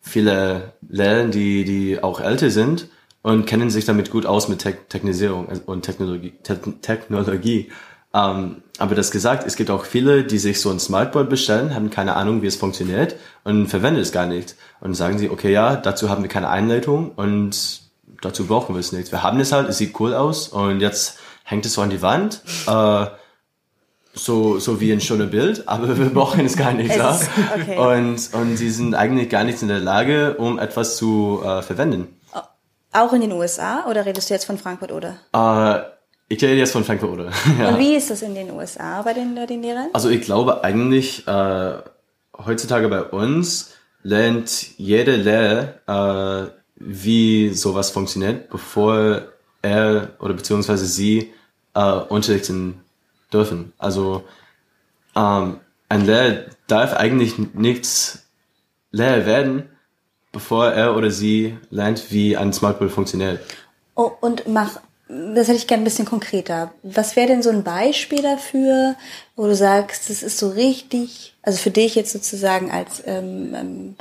viele 0.00 0.72
Lehrer, 0.88 1.28
die, 1.28 1.64
die 1.64 2.02
auch 2.02 2.20
älter 2.20 2.50
sind 2.50 2.88
und 3.22 3.46
kennen 3.46 3.70
sich 3.70 3.84
damit 3.84 4.10
gut 4.10 4.26
aus 4.26 4.48
mit 4.48 4.60
Te 4.60 4.76
Technisierung 4.88 5.46
und 5.66 5.82
Technologie. 5.82 6.32
Te 6.42 6.58
Technologie. 6.80 7.70
Ähm, 8.14 8.62
aber 8.78 8.94
das 8.94 9.10
gesagt, 9.10 9.46
es 9.46 9.56
gibt 9.56 9.70
auch 9.70 9.84
viele, 9.84 10.24
die 10.24 10.38
sich 10.38 10.60
so 10.60 10.70
ein 10.70 10.78
Smartboard 10.78 11.28
bestellen, 11.28 11.74
haben 11.74 11.90
keine 11.90 12.16
Ahnung, 12.16 12.42
wie 12.42 12.46
es 12.46 12.56
funktioniert 12.56 13.16
und 13.44 13.66
verwenden 13.66 14.00
es 14.00 14.12
gar 14.12 14.26
nicht. 14.26 14.56
Und 14.80 14.94
sagen 14.94 15.18
sie, 15.18 15.30
okay, 15.30 15.52
ja, 15.52 15.76
dazu 15.76 16.08
haben 16.08 16.22
wir 16.22 16.30
keine 16.30 16.48
Einleitung 16.48 17.12
und 17.16 17.82
dazu 18.22 18.46
brauchen 18.46 18.74
wir 18.74 18.80
es 18.80 18.92
nicht. 18.92 19.12
Wir 19.12 19.22
haben 19.22 19.40
es 19.40 19.52
halt, 19.52 19.68
es 19.68 19.78
sieht 19.78 19.98
cool 20.00 20.14
aus 20.14 20.48
und 20.48 20.80
jetzt 20.80 21.18
hängt 21.44 21.66
es 21.66 21.74
so 21.74 21.82
an 21.82 21.90
die 21.90 22.02
Wand. 22.02 22.42
Äh, 22.66 23.06
so, 24.14 24.58
so 24.58 24.80
wie 24.80 24.92
ein 24.92 25.00
schönes 25.00 25.30
Bild, 25.30 25.64
aber 25.68 25.96
wir 25.98 26.10
brauchen 26.10 26.44
es 26.44 26.56
gar 26.56 26.72
nicht. 26.72 26.96
Ja? 26.96 27.18
okay. 27.54 27.78
Und, 27.78 28.32
und 28.32 28.56
sie 28.56 28.70
sind 28.70 28.94
eigentlich 28.94 29.28
gar 29.28 29.44
nicht 29.44 29.60
in 29.62 29.68
der 29.68 29.80
Lage, 29.80 30.36
um 30.38 30.58
etwas 30.58 30.96
zu 30.96 31.42
äh, 31.44 31.62
verwenden. 31.62 32.14
Auch 32.92 33.12
in 33.12 33.20
den 33.20 33.32
USA 33.32 33.84
oder 33.88 34.06
redest 34.06 34.30
du 34.30 34.34
jetzt 34.34 34.46
von 34.46 34.56
Frankfurt 34.56 34.92
oder? 34.92 35.18
Äh, 35.32 35.97
ich 36.28 36.42
rede 36.42 36.56
jetzt 36.56 36.72
von 36.72 36.84
Frankfurt, 36.84 37.10
oder? 37.10 37.30
ja. 37.58 37.68
Und 37.70 37.78
wie 37.78 37.94
ist 37.94 38.10
das 38.10 38.22
in 38.22 38.34
den 38.34 38.50
USA 38.50 39.02
bei 39.02 39.14
den, 39.14 39.34
bei 39.34 39.46
den 39.46 39.62
Lehrern? 39.62 39.88
Also 39.92 40.10
ich 40.10 40.22
glaube 40.22 40.62
eigentlich, 40.62 41.26
äh, 41.26 41.72
heutzutage 42.44 42.88
bei 42.88 43.02
uns 43.02 43.74
lernt 44.02 44.78
jeder 44.78 45.16
Lehrer, 45.16 46.46
äh, 46.46 46.50
wie 46.76 47.50
sowas 47.54 47.90
funktioniert, 47.90 48.50
bevor 48.50 49.22
er 49.62 50.10
oder 50.20 50.34
beziehungsweise 50.34 50.86
sie 50.86 51.32
äh, 51.74 51.92
unterrichten 51.92 52.80
dürfen. 53.32 53.72
Also 53.78 54.24
ähm, 55.16 55.60
ein 55.88 56.06
Lehrer 56.06 56.44
darf 56.66 56.94
eigentlich 56.94 57.38
nichts 57.38 58.26
Lehrer 58.90 59.26
werden, 59.26 59.68
bevor 60.32 60.68
er 60.68 60.96
oder 60.96 61.10
sie 61.10 61.56
lernt, 61.70 62.12
wie 62.12 62.36
ein 62.36 62.52
Smartboard 62.52 62.92
funktioniert. 62.92 63.40
Oh, 63.94 64.12
und 64.20 64.46
mach, 64.46 64.78
das 65.08 65.48
hätte 65.48 65.56
ich 65.56 65.66
gerne 65.66 65.82
ein 65.82 65.84
bisschen 65.84 66.04
konkreter. 66.04 66.72
Was 66.82 67.16
wäre 67.16 67.28
denn 67.28 67.42
so 67.42 67.50
ein 67.50 67.64
Beispiel 67.64 68.22
dafür, 68.22 68.94
wo 69.36 69.46
du 69.46 69.54
sagst, 69.54 70.10
das 70.10 70.22
ist 70.22 70.38
so 70.38 70.50
richtig, 70.50 71.34
also 71.42 71.58
für 71.58 71.70
dich 71.70 71.94
jetzt 71.94 72.12
sozusagen 72.12 72.70
als 72.70 73.02
ähm, 73.06 73.54
ähm, 73.54 73.96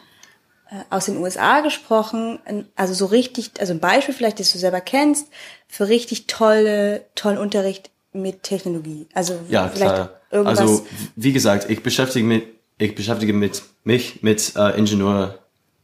äh, 0.69 0.75
aus 0.89 1.05
den 1.05 1.17
USA 1.17 1.61
gesprochen, 1.61 2.39
also 2.75 2.93
so 2.93 3.05
richtig, 3.05 3.51
also 3.59 3.73
ein 3.73 3.79
Beispiel 3.79 4.13
vielleicht, 4.13 4.39
das 4.41 4.51
du 4.51 4.57
selber 4.57 4.81
kennst, 4.81 5.27
für 5.69 5.87
richtig 5.87 6.27
tolle, 6.27 7.05
tollen 7.15 7.37
Unterricht 7.37 7.89
mit 8.11 8.43
Technologie. 8.43 9.07
Also 9.13 9.39
Ja, 9.47 9.69
vielleicht 9.69 9.93
klar. 9.93 10.21
irgendwas. 10.29 10.59
Also 10.59 10.85
wie 11.15 11.31
gesagt, 11.31 11.69
ich 11.69 11.83
beschäftige 11.83 12.25
mit, 12.25 12.43
ich 12.79 12.95
beschäftige 12.95 13.31
mit 13.31 13.63
mich 13.85 14.23
mit 14.23 14.53
äh, 14.57 14.77
Ingenieur, 14.77 15.39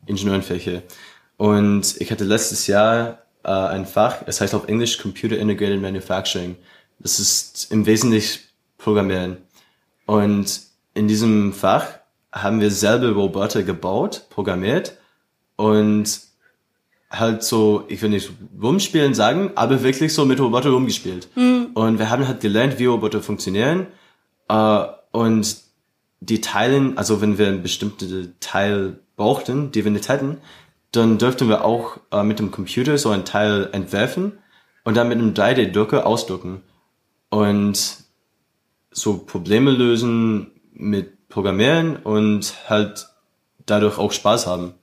Ingenieurenfächer. 0.06 0.82
Und 1.38 1.96
ich 2.00 2.12
hatte 2.12 2.26
letztes 2.26 2.68
Jahr 2.68 3.23
äh, 3.44 3.50
ein 3.50 3.86
Fach, 3.86 4.24
es 4.26 4.42
heißt 4.42 4.56
auf 4.56 4.68
Englisch 4.68 4.98
Computer 4.98 5.38
Integrated 5.38 5.82
Manufacturing. 5.82 6.56
Das 7.00 7.20
ist 7.20 7.72
im 7.72 7.86
Wesentlichen 7.86 8.42
Programmieren. 8.78 9.38
Und 10.06 10.62
in 10.94 11.08
diesem 11.08 11.54
Fach 11.54 11.86
haben 12.32 12.60
wir 12.60 12.72
selber 12.72 13.12
Roboter 13.12 13.64
gebaut, 13.64 14.26
programmiert 14.30 14.98
und 15.56 16.20
halt 17.10 17.44
so, 17.44 17.86
ich 17.88 18.02
will 18.02 18.10
nicht 18.10 18.32
rumspielen 18.62 19.14
sagen, 19.14 19.52
aber 19.56 19.84
wirklich 19.84 20.14
so 20.14 20.26
mit 20.26 20.40
Roboter 20.40 20.72
rumgespielt. 20.72 21.28
Und 21.74 22.00
wir 22.00 22.10
haben 22.10 22.28
halt 22.28 22.42
gelernt, 22.42 22.80
wie 22.80 22.86
Roboter 22.86 23.22
funktionieren. 23.22 23.88
Äh, 24.50 24.86
und 25.12 25.58
die 26.22 26.42
Teilen, 26.42 26.98
also 26.98 27.22
wenn 27.22 27.38
wir 27.38 27.48
ein 27.48 27.62
bestimmtes 27.62 28.30
Teil 28.40 29.00
brauchten, 29.16 29.72
die 29.72 29.84
wir 29.84 29.92
nicht 29.92 30.10
hätten, 30.10 30.38
dann 30.94 31.18
dürften 31.18 31.50
wir 31.50 31.66
auch 31.66 31.98
äh, 32.12 32.24
mit 32.24 32.40
dem 32.40 32.52
Computer 32.52 32.98
so 32.98 33.10
ein 33.10 33.26
Teil 33.26 33.70
entwerfen 33.74 34.40
und 34.86 34.96
dann 34.96 35.10
mit 35.10 35.18
einem 35.18 35.34
3D-Drucker 35.34 36.06
ausdrucken. 36.06 36.64
Und 37.30 37.98
so 38.92 39.18
Probleme 39.18 39.72
lösen 39.72 40.52
mit 40.72 41.28
Programmieren 41.30 41.98
und 41.98 42.54
halt 42.70 43.08
dadurch 43.66 43.98
auch 43.98 44.12
Spaß 44.12 44.46
haben. 44.46 44.76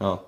Ja. 0.00 0.22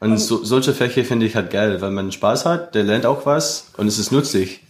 Und 0.00 0.18
so, 0.18 0.44
solche 0.44 0.74
Fächer 0.74 1.04
finde 1.04 1.26
ich 1.26 1.36
halt 1.36 1.50
geil, 1.50 1.80
weil 1.80 1.90
man 1.90 2.10
Spaß 2.10 2.44
hat, 2.44 2.74
der 2.74 2.84
lernt 2.84 3.06
auch 3.06 3.24
was 3.24 3.70
und 3.76 3.86
es 3.86 3.98
ist 3.98 4.10
nützlich. 4.10 4.62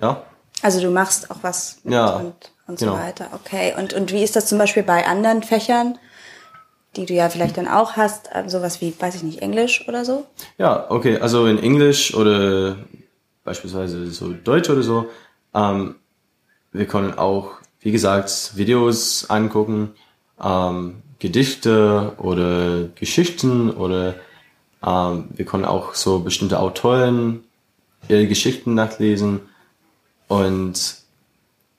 Ja. 0.00 0.24
Also 0.62 0.80
du 0.80 0.90
machst 0.90 1.30
auch 1.30 1.38
was 1.42 1.78
mit 1.84 1.94
Ja, 1.94 2.16
und, 2.16 2.34
und 2.66 2.78
so 2.78 2.86
genau. 2.86 2.98
weiter. 2.98 3.28
Okay. 3.32 3.74
Und, 3.76 3.92
und 3.92 4.12
wie 4.12 4.22
ist 4.22 4.34
das 4.34 4.46
zum 4.46 4.58
Beispiel 4.58 4.82
bei 4.82 5.06
anderen 5.06 5.42
Fächern, 5.42 5.98
die 6.96 7.06
du 7.06 7.14
ja 7.14 7.28
vielleicht 7.28 7.56
dann 7.56 7.68
auch 7.68 7.92
hast, 7.92 8.32
also 8.32 8.58
sowas 8.58 8.80
wie, 8.80 8.94
weiß 8.98 9.14
ich 9.16 9.22
nicht, 9.22 9.42
Englisch 9.42 9.86
oder 9.88 10.04
so? 10.04 10.26
Ja, 10.58 10.90
okay, 10.90 11.18
also 11.18 11.46
in 11.46 11.58
Englisch 11.58 12.14
oder 12.14 12.76
beispielsweise 13.44 14.10
so 14.10 14.32
Deutsch 14.32 14.70
oder 14.70 14.82
so, 14.82 15.06
ähm, 15.54 15.96
wir 16.72 16.86
können 16.86 17.16
auch, 17.16 17.52
wie 17.80 17.92
gesagt, 17.92 18.56
Videos 18.56 19.30
angucken, 19.30 19.92
ähm, 20.42 21.02
Gedichte 21.18 22.12
oder 22.18 22.88
Geschichten 22.94 23.70
oder 23.70 24.16
ähm, 24.84 25.28
wir 25.34 25.44
können 25.44 25.64
auch 25.64 25.94
so 25.94 26.18
bestimmte 26.18 26.58
Autoren 26.58 27.44
ihre 28.08 28.26
Geschichten 28.26 28.74
nachlesen 28.74 29.40
und 30.28 30.96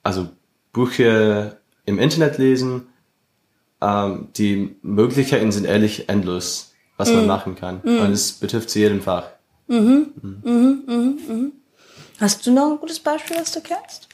also 0.03 0.29
Bücher 0.73 1.57
im 1.85 1.99
Internet 1.99 2.37
lesen. 2.37 2.87
Ähm, 3.81 4.29
die 4.37 4.75
Möglichkeiten 4.81 5.51
sind 5.51 5.65
ehrlich 5.65 6.09
endlos, 6.09 6.73
was 6.97 7.11
man 7.11 7.27
machen 7.27 7.55
kann. 7.55 7.81
Und 7.81 8.11
es 8.11 8.33
betrifft 8.33 8.69
zu 8.69 8.79
jedem 8.79 9.01
Fach. 9.01 9.25
Hast 12.19 12.45
du 12.45 12.51
noch 12.51 12.71
ein 12.71 12.77
gutes 12.79 12.99
Beispiel, 12.99 13.37
was 13.37 13.51
du 13.51 13.61
kennst? 13.61 14.07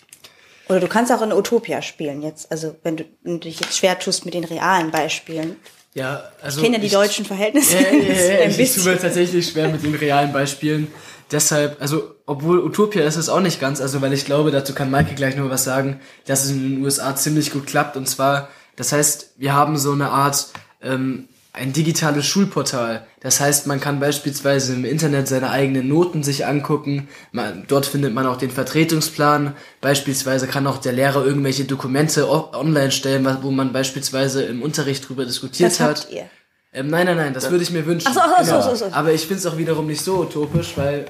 Oder 0.69 0.79
du 0.79 0.87
kannst 0.87 1.11
auch 1.11 1.21
in 1.21 1.33
Utopia 1.33 1.81
spielen 1.81 2.21
jetzt. 2.21 2.49
Also 2.51 2.75
wenn 2.83 2.97
du, 2.97 3.03
wenn 3.23 3.33
du 3.33 3.39
dich 3.39 3.59
jetzt 3.59 3.77
schwer 3.77 3.99
tust 3.99 4.23
mit 4.25 4.33
den 4.33 4.45
realen 4.45 4.89
Beispielen. 4.89 5.57
Ja, 5.93 6.23
also 6.41 6.59
Ich 6.59 6.63
kenne 6.63 6.77
ja 6.77 6.81
die 6.81 6.89
deutschen 6.89 7.25
Verhältnisse. 7.25 7.75
Ja, 7.75 7.91
ja, 7.91 8.13
ja, 8.35 8.43
ein 8.43 8.51
ich, 8.51 8.59
ich 8.59 8.75
tue 8.75 8.85
mir 8.85 8.97
tatsächlich 8.97 9.49
schwer 9.49 9.67
mit 9.67 9.83
den 9.83 9.93
realen 9.93 10.31
Beispielen. 10.31 10.87
Deshalb, 11.29 11.81
also, 11.81 12.15
obwohl 12.25 12.59
Utopia 12.59 13.03
ist 13.03 13.17
es 13.17 13.27
auch 13.27 13.39
nicht 13.41 13.59
ganz, 13.59 13.81
also, 13.81 14.01
weil 14.01 14.13
ich 14.13 14.25
glaube, 14.25 14.51
dazu 14.51 14.73
kann 14.73 14.89
Maike 14.89 15.15
gleich 15.15 15.35
noch 15.35 15.49
was 15.49 15.63
sagen, 15.65 15.99
dass 16.25 16.45
es 16.45 16.51
in 16.51 16.61
den 16.61 16.83
USA 16.83 17.15
ziemlich 17.15 17.51
gut 17.51 17.67
klappt. 17.67 17.97
Und 17.97 18.07
zwar, 18.07 18.47
das 18.81 18.91
heißt, 18.93 19.33
wir 19.37 19.53
haben 19.53 19.77
so 19.77 19.91
eine 19.91 20.09
Art, 20.09 20.47
ähm, 20.81 21.27
ein 21.53 21.71
digitales 21.71 22.25
Schulportal. 22.25 23.05
Das 23.19 23.39
heißt, 23.39 23.67
man 23.67 23.79
kann 23.79 23.99
beispielsweise 23.99 24.73
im 24.73 24.85
Internet 24.85 25.27
seine 25.27 25.51
eigenen 25.51 25.87
Noten 25.87 26.23
sich 26.23 26.47
angucken. 26.47 27.07
Man, 27.31 27.65
dort 27.67 27.85
findet 27.85 28.11
man 28.15 28.25
auch 28.25 28.37
den 28.37 28.49
Vertretungsplan. 28.49 29.53
Beispielsweise 29.81 30.47
kann 30.47 30.65
auch 30.65 30.79
der 30.79 30.93
Lehrer 30.93 31.23
irgendwelche 31.23 31.65
Dokumente 31.65 32.27
online 32.27 32.89
stellen, 32.91 33.27
wo 33.43 33.51
man 33.51 33.71
beispielsweise 33.71 34.41
im 34.45 34.63
Unterricht 34.63 35.07
drüber 35.07 35.25
diskutiert 35.25 35.69
Das 35.71 35.79
hat. 35.79 35.99
habt 36.05 36.11
ihr. 36.11 36.25
Ähm, 36.73 36.87
nein, 36.87 37.05
nein, 37.05 37.17
nein, 37.17 37.33
das 37.35 37.51
würde 37.51 37.63
ich 37.63 37.69
mir 37.69 37.85
wünschen. 37.85 38.07
Ach 38.09 38.13
so, 38.15 38.19
ach 38.21 38.43
so, 38.43 38.51
Genau. 38.53 38.61
so, 38.63 38.69
so, 38.75 38.89
so. 38.89 38.95
Aber 38.95 39.11
ich 39.13 39.21
finde 39.21 39.35
es 39.35 39.45
auch 39.45 39.57
wiederum 39.57 39.85
nicht 39.85 40.01
so 40.03 40.21
utopisch, 40.21 40.73
weil. 40.77 41.05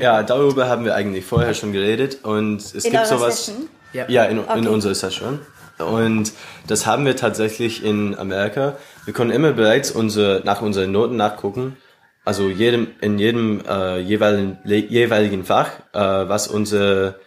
Ja, 0.00 0.22
darüber 0.22 0.68
haben 0.68 0.84
wir 0.84 0.94
eigentlich 0.94 1.24
vorher 1.24 1.54
schon 1.54 1.72
geredet 1.72 2.18
und 2.22 2.58
es 2.60 2.84
In 2.84 2.92
gibt 2.92 3.06
sowas. 3.08 3.46
Session? 3.46 3.68
Ja. 3.92 4.04
Ja, 4.08 4.24
in, 4.26 4.38
Okay. 4.38 4.58
in 4.60 4.68
unserer 4.68 4.94
Session. 4.94 5.40
Und 5.80 6.32
das 6.66 6.86
haben 6.86 7.04
wir 7.04 7.16
tatsächlich 7.16 7.84
in 7.84 8.16
Amerika. 8.16 8.76
Wir 9.04 9.14
können 9.14 9.30
immer 9.30 9.52
bereits 9.52 9.90
unsere, 9.90 10.42
nach 10.44 10.62
unseren 10.62 10.92
Noten 10.92 11.16
nachgucken. 11.16 11.76
Also 12.24 12.48
jedem, 12.48 12.88
in 13.00 13.18
jedem 13.18 13.62
äh, 13.66 13.98
jeweiligen, 13.98 14.58
jeweiligen 14.64 15.44
Fach, 15.44 15.70
äh, 15.92 15.98
was 15.98 16.48
unsere 16.48 17.18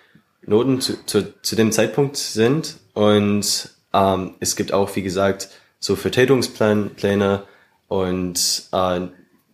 Noten 0.45 0.81
zu, 0.81 1.05
zu, 1.05 1.41
zu 1.41 1.55
dem 1.55 1.71
Zeitpunkt 1.71 2.17
sind. 2.17 2.77
Und 2.93 3.69
ähm, 3.93 4.35
es 4.39 4.55
gibt 4.55 4.73
auch, 4.73 4.95
wie 4.95 5.03
gesagt, 5.03 5.49
so 5.79 5.95
Vertretungspläne 5.95 7.43
und 7.87 8.63
äh, 8.71 8.99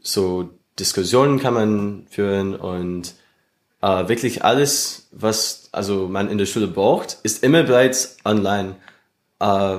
so 0.02 0.50
Diskussionen 0.80 1.40
kann 1.40 1.54
man 1.54 2.08
führen 2.10 2.56
und 2.56 3.14
äh, 3.82 4.08
wirklich 4.08 4.44
alles, 4.44 5.08
was 5.12 5.70
also 5.72 6.08
man 6.08 6.30
in 6.30 6.38
der 6.38 6.46
Schule 6.46 6.68
braucht, 6.68 7.18
ist 7.24 7.44
immer 7.44 7.64
bereits 7.64 8.18
online. 8.26 8.76
Äh, 9.40 9.78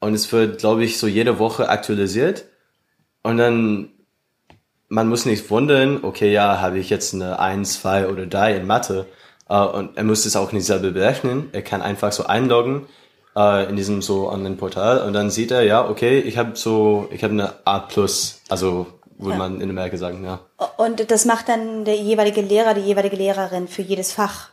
und 0.00 0.14
es 0.14 0.30
wird, 0.32 0.58
glaube 0.58 0.84
ich, 0.84 0.98
so 0.98 1.06
jede 1.06 1.38
Woche 1.38 1.68
aktualisiert. 1.68 2.44
Und 3.22 3.38
dann, 3.38 3.90
man 4.88 5.08
muss 5.08 5.26
nicht 5.26 5.50
wundern, 5.50 6.00
okay, 6.02 6.32
ja, 6.32 6.60
habe 6.60 6.78
ich 6.78 6.90
jetzt 6.90 7.14
eine 7.14 7.38
1, 7.38 7.80
2 7.80 8.08
oder 8.08 8.26
3 8.26 8.56
in 8.56 8.66
Mathe. 8.66 9.06
Äh, 9.48 9.58
und 9.58 9.96
er 9.96 10.04
muss 10.04 10.26
es 10.26 10.36
auch 10.36 10.52
nicht 10.52 10.66
selber 10.66 10.90
berechnen. 10.90 11.48
Er 11.52 11.62
kann 11.62 11.82
einfach 11.82 12.12
so 12.12 12.26
einloggen 12.26 12.86
äh, 13.38 13.68
in 13.68 13.76
diesem 13.76 14.02
so 14.02 14.30
Online-Portal 14.30 15.02
und 15.02 15.12
dann 15.12 15.30
sieht 15.30 15.50
er, 15.50 15.62
ja, 15.62 15.88
okay, 15.88 16.18
ich 16.18 16.36
habe 16.36 16.56
so, 16.56 17.08
ich 17.10 17.22
habe 17.22 17.32
eine 17.32 17.54
A+, 17.64 17.88
also 18.48 18.86
würde 19.18 19.38
man 19.38 19.60
in 19.60 19.70
Amerika 19.70 19.96
sagen, 19.96 20.24
ja. 20.24 20.40
Und 20.76 21.10
das 21.10 21.24
macht 21.24 21.48
dann 21.48 21.84
der 21.84 21.96
jeweilige 21.96 22.40
Lehrer, 22.40 22.74
die 22.74 22.82
jeweilige 22.82 23.16
Lehrerin 23.16 23.68
für 23.68 23.82
jedes 23.82 24.12
Fach. 24.12 24.50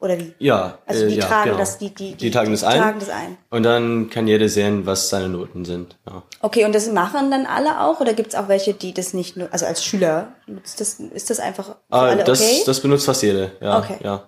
Oder 0.00 0.18
wie? 0.18 0.32
Ja, 0.38 0.78
Also 0.86 1.04
äh, 1.04 1.08
die 1.08 1.16
ja, 1.16 1.26
tragen 1.26 1.44
genau. 1.50 1.58
das, 1.58 1.76
die, 1.78 1.90
die, 1.94 2.14
die 2.14 2.30
tragen 2.30 2.50
das 2.52 2.60
die 2.60 2.66
ein. 2.66 2.78
tragen 2.80 3.00
das 3.00 3.10
ein. 3.10 3.36
Und 3.50 3.62
dann 3.64 4.08
kann 4.08 4.26
jeder 4.26 4.48
sehen, 4.48 4.86
was 4.86 5.10
seine 5.10 5.28
Noten 5.28 5.64
sind. 5.66 5.96
Ja. 6.06 6.22
Okay, 6.40 6.64
und 6.64 6.74
das 6.74 6.90
machen 6.90 7.30
dann 7.30 7.44
alle 7.44 7.80
auch? 7.82 8.00
Oder 8.00 8.14
gibt 8.14 8.30
es 8.32 8.34
auch 8.38 8.48
welche, 8.48 8.72
die 8.72 8.94
das 8.94 9.12
nicht 9.12 9.36
nur, 9.36 9.48
also 9.52 9.66
als 9.66 9.84
Schüler, 9.84 10.28
nutzt 10.46 10.80
das, 10.80 10.94
ist 10.94 11.28
das 11.28 11.38
einfach 11.38 11.66
für 11.66 11.76
Ah, 11.90 12.06
alle 12.06 12.24
das, 12.24 12.40
okay? 12.40 12.62
das 12.64 12.80
benutzt 12.80 13.04
fast 13.04 13.22
jeder. 13.22 13.50
Ja, 13.60 13.78
Okay. 13.78 13.96
ja. 14.02 14.26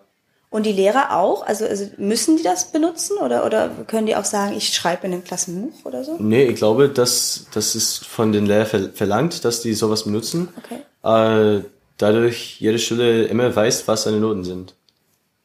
Und 0.51 0.67
die 0.67 0.73
Lehrer 0.73 1.17
auch? 1.17 1.47
Also, 1.47 1.65
also 1.65 1.87
müssen 1.97 2.37
die 2.37 2.43
das 2.43 2.71
benutzen? 2.73 3.17
Oder, 3.17 3.47
oder 3.47 3.71
können 3.87 4.07
die 4.07 4.15
auch 4.17 4.27
sagen, 4.27 4.55
ich 4.55 4.75
schreibe 4.75 5.07
in 5.07 5.15
einem 5.15 5.25
Klassenbuch 5.25 5.87
oder 5.87 6.05
so? 6.05 6.17
Nee, 6.19 6.45
ich 6.45 6.57
glaube, 6.57 6.91
das, 6.91 7.47
das 7.55 7.75
ist 7.75 8.05
von 8.05 8.33
den 8.33 8.45
Lehrern 8.45 8.67
ver 8.67 8.91
verlangt, 8.93 9.47
dass 9.47 9.63
die 9.63 9.73
sowas 9.73 10.05
benutzen. 10.05 10.51
Okay. 10.59 11.57
Äh, 11.59 11.63
dadurch 11.97 12.61
jede 12.61 12.79
Schule 12.79 13.25
immer 13.25 13.57
weiß, 13.57 13.89
was 13.89 14.03
seine 14.03 14.19
Noten 14.19 14.45
sind. 14.45 14.75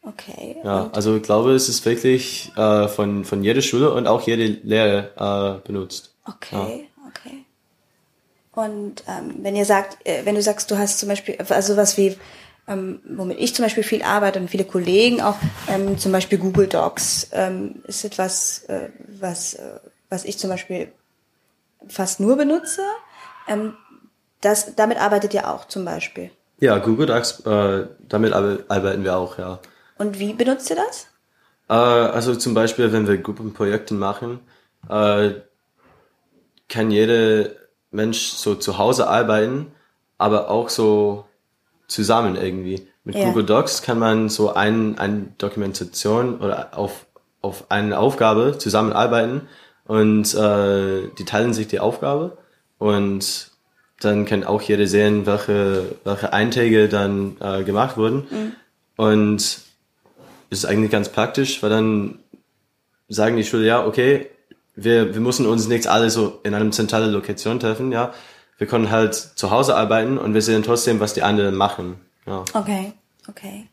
Okay. 0.08 0.56
Ja, 0.64 0.90
also 0.94 1.16
ich 1.18 1.24
glaube, 1.24 1.54
es 1.54 1.68
ist 1.70 1.86
wirklich 1.86 2.52
äh, 2.56 2.88
von, 2.88 3.26
von 3.26 3.44
jeder 3.44 3.62
Schule 3.62 3.92
und 3.94 4.08
auch 4.08 4.22
jede 4.22 4.46
Lehrer 4.46 5.58
äh, 5.58 5.68
benutzt. 5.68 6.14
Okay, 6.26 6.88
okay. 7.10 7.44
Und 8.54 9.04
ähm, 9.08 9.36
wenn 9.44 9.56
ihr 9.56 9.66
sagt, 9.66 10.06
äh, 10.08 10.22
wenn 10.26 10.36
du 10.36 10.42
sagst, 10.42 10.72
du 10.72 10.78
hast 10.78 11.00
zum 11.00 11.10
Beispiel, 11.10 11.38
also 11.50 11.78
was 11.78 11.98
wie, 11.98 12.18
ähm, 12.68 13.02
womit 13.08 13.40
ich 13.40 13.54
zum 13.54 13.64
Beispiel 13.66 13.84
viel 13.84 14.02
arbeite 14.02 14.40
und 14.40 14.50
viele 14.50 14.66
Kollegen 14.66 15.22
auch, 15.22 15.36
ähm, 15.68 15.98
zum 15.98 16.12
Beispiel 16.12 16.38
Google 16.38 16.68
Docs, 16.68 17.30
ähm, 17.34 17.84
ist 17.86 18.04
etwas, 18.04 18.64
äh, 18.64 18.90
was, 19.20 19.54
äh, 19.56 19.80
was 20.10 20.26
ich 20.26 20.40
zum 20.40 20.50
Beispiel 20.50 20.92
fast 21.88 22.20
nur 22.20 22.36
benutze. 22.38 22.82
Ähm, 23.48 23.74
das, 24.42 24.76
damit 24.76 25.00
arbeitet 25.00 25.34
ihr 25.34 25.50
auch 25.50 25.68
zum 25.68 25.86
Beispiel. 25.86 26.32
Ja, 26.60 26.78
Google 26.80 27.06
Docs, 27.08 27.42
äh, 27.46 27.88
damit 28.08 28.34
arbe- 28.34 28.64
arbeiten 28.70 29.04
wir 29.04 29.18
auch, 29.18 29.38
ja. 29.38 29.60
Und 29.98 30.20
wie 30.20 30.34
benutzt 30.34 30.70
ihr 30.70 30.76
das? 30.76 31.08
Äh, 31.70 31.74
also 31.74 32.36
zum 32.36 32.54
Beispiel, 32.54 32.92
wenn 32.92 33.08
wir 33.08 33.18
Gruppenprojekte 33.18 33.94
machen, 33.94 34.40
äh, 34.90 35.32
kann 36.70 36.92
jeder 36.92 37.50
Mensch 37.92 38.30
so 38.30 38.56
zu 38.56 38.78
Hause 38.78 39.08
arbeiten, 39.08 39.68
aber 40.18 40.50
auch 40.50 40.70
so 40.70 41.26
zusammen 41.88 42.36
irgendwie. 42.36 42.88
Mit 43.04 43.16
Ja. 43.16 43.26
Google 43.26 43.46
Docs 43.46 43.82
kann 43.82 44.00
man 44.00 44.30
so 44.30 44.54
ein, 44.54 44.98
eine 45.00 45.28
Dokumentation 45.38 46.40
oder 46.40 46.78
auf, 46.78 47.06
auf 47.42 47.72
eine 47.72 47.98
Aufgabe 47.98 48.58
zusammenarbeiten 48.58 49.48
und 49.86 50.34
äh, 50.34 51.08
die 51.18 51.24
teilen 51.26 51.54
sich 51.54 51.68
die 51.68 51.80
Aufgabe 51.80 52.38
und 52.78 53.52
dann 54.02 54.26
kann 54.26 54.44
auch 54.44 54.62
jeder 54.62 54.86
sehen, 54.86 55.26
welche, 55.26 55.96
welche 56.04 56.34
Einträge 56.34 56.90
dann 56.90 57.38
äh, 57.40 57.64
gemacht 57.64 57.98
wurden. 57.98 58.28
Und 58.96 59.38
es 59.38 59.67
ist 60.50 60.66
eigentlich 60.66 60.92
ganz 60.92 61.10
praktisch, 61.10 61.62
weil 61.62 61.70
dann 61.70 62.20
sagen 63.10 63.38
die 63.38 63.44
Schule, 63.44 63.66
ja, 63.66 63.86
okay, 63.86 64.30
wir, 64.76 65.14
wir 65.14 65.22
müssen 65.22 65.46
uns 65.46 65.68
nicht 65.68 65.88
alle 65.88 66.10
so 66.10 66.40
in 66.44 66.54
einer 66.54 66.72
zentralen 66.72 67.12
Lokation 67.12 67.60
treffen, 67.60 67.92
ja. 67.92 68.14
Wir 68.58 68.68
können 68.68 68.90
halt 68.90 69.14
zu 69.14 69.52
Hause 69.52 69.76
arbeiten 69.76 70.18
und 70.18 70.34
wir 70.34 70.42
sehen 70.42 70.64
trotzdem, 70.64 71.00
was 71.00 71.14
die 71.14 71.24
anderen 71.24 71.56
machen. 71.56 72.00
Ja. 72.26 72.44
Okay, 72.54 72.94
okay. 73.28 73.68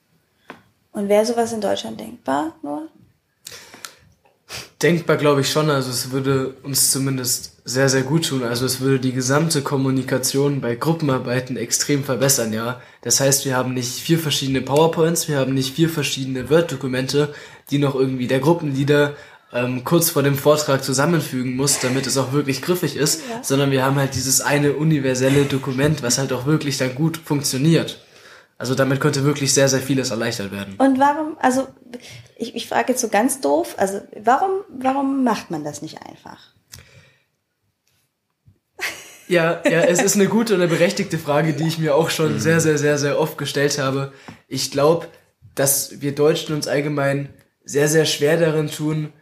Und 0.93 1.09
wäre 1.09 1.25
sowas 1.25 1.53
in 1.53 1.61
Deutschland 1.61 1.99
denkbar, 1.99 2.55
nur? 2.63 2.89
Denkbar 4.83 5.17
glaube 5.17 5.41
ich 5.41 5.51
schon, 5.51 5.71
also 5.71 5.91
es 5.91 6.11
würde 6.11 6.55
uns 6.63 6.91
zumindest 6.91 7.53
sehr, 7.65 7.89
sehr 7.89 8.03
gut 8.03 8.29
tun. 8.29 8.43
Also 8.43 8.67
es 8.67 8.81
würde 8.81 9.01
die 9.01 9.13
gesamte 9.13 9.63
Kommunikation 9.63 10.61
bei 10.61 10.75
Gruppenarbeiten 10.75 11.57
extrem 11.57 12.05
verbessern, 12.05 12.53
ja. 12.53 12.81
Das 13.01 13.21
heißt, 13.21 13.45
wir 13.47 13.57
haben 13.57 13.73
nicht 13.73 14.01
vier 14.01 14.19
verschiedene 14.19 14.61
PowerPoints, 14.61 15.29
wir 15.29 15.39
haben 15.39 15.55
nicht 15.55 15.75
vier 15.75 15.89
verschiedene 15.89 16.51
Word-Dokumente, 16.51 17.33
die 17.71 17.79
noch 17.79 17.95
irgendwie 17.95 18.27
der 18.27 18.41
Gruppenleader 18.41 19.15
ähm, 19.53 19.85
kurz 19.85 20.11
vor 20.11 20.23
dem 20.23 20.37
Vortrag 20.37 20.85
zusammenfügen 20.85 21.57
muss, 21.57 21.79
damit 21.79 22.07
es 22.07 22.19
auch 22.19 22.33
wirklich 22.33 22.61
griffig 22.61 22.97
ist, 22.97 23.23
sondern 23.43 23.71
wir 23.71 23.85
haben 23.85 23.97
halt 23.97 24.15
dieses 24.15 24.41
eine 24.41 24.73
universelle 24.73 25.45
Dokument, 25.45 26.03
was 26.03 26.19
halt 26.19 26.33
auch 26.33 26.45
wirklich 26.45 26.77
dann 26.77 26.95
gut 26.95 27.17
funktioniert. 27.17 28.04
Also 28.65 28.75
damit 28.75 28.99
könnte 28.99 29.25
wirklich 29.25 29.53
sehr, 29.53 29.69
sehr 29.69 29.83
vieles 29.83 30.11
erleichtert 30.11 30.51
werden. 30.51 30.77
Und 30.79 30.99
warum, 30.99 31.37
also 31.39 31.69
ich, 32.35 32.55
ich 32.57 32.67
frage 32.67 32.93
jetzt 32.93 33.03
so 33.03 33.09
ganz 33.09 33.43
doof, 33.43 33.75
also 33.77 34.01
warum, 34.19 34.63
warum 34.71 35.23
macht 35.23 35.51
man 35.51 35.65
das 35.65 35.83
nicht 35.83 35.99
einfach? 36.01 36.39
Ja, 39.29 39.61
ja, 39.71 39.83
es 39.83 40.01
ist 40.03 40.15
eine 40.15 40.29
gute 40.29 40.55
und 40.55 40.63
eine 40.63 40.71
berechtigte 40.71 41.19
Frage, 41.19 41.53
die 41.53 41.67
ich 41.67 41.79
mir 41.79 41.95
auch 41.95 42.09
schon 42.09 42.41
sehr, 42.41 42.59
sehr, 42.61 42.79
sehr, 42.79 42.97
sehr 42.97 43.21
oft 43.21 43.37
gestellt 43.37 43.79
habe. 43.79 44.15
Ich 44.49 44.71
glaube, 44.71 45.09
dass 45.55 46.01
wir 46.01 46.15
Deutschen 46.15 46.55
uns 46.55 46.67
allgemein 46.67 47.35
sehr, 47.67 47.89
sehr 47.89 48.07
schwer 48.07 48.39
darin 48.39 48.71
tun, 48.71 49.13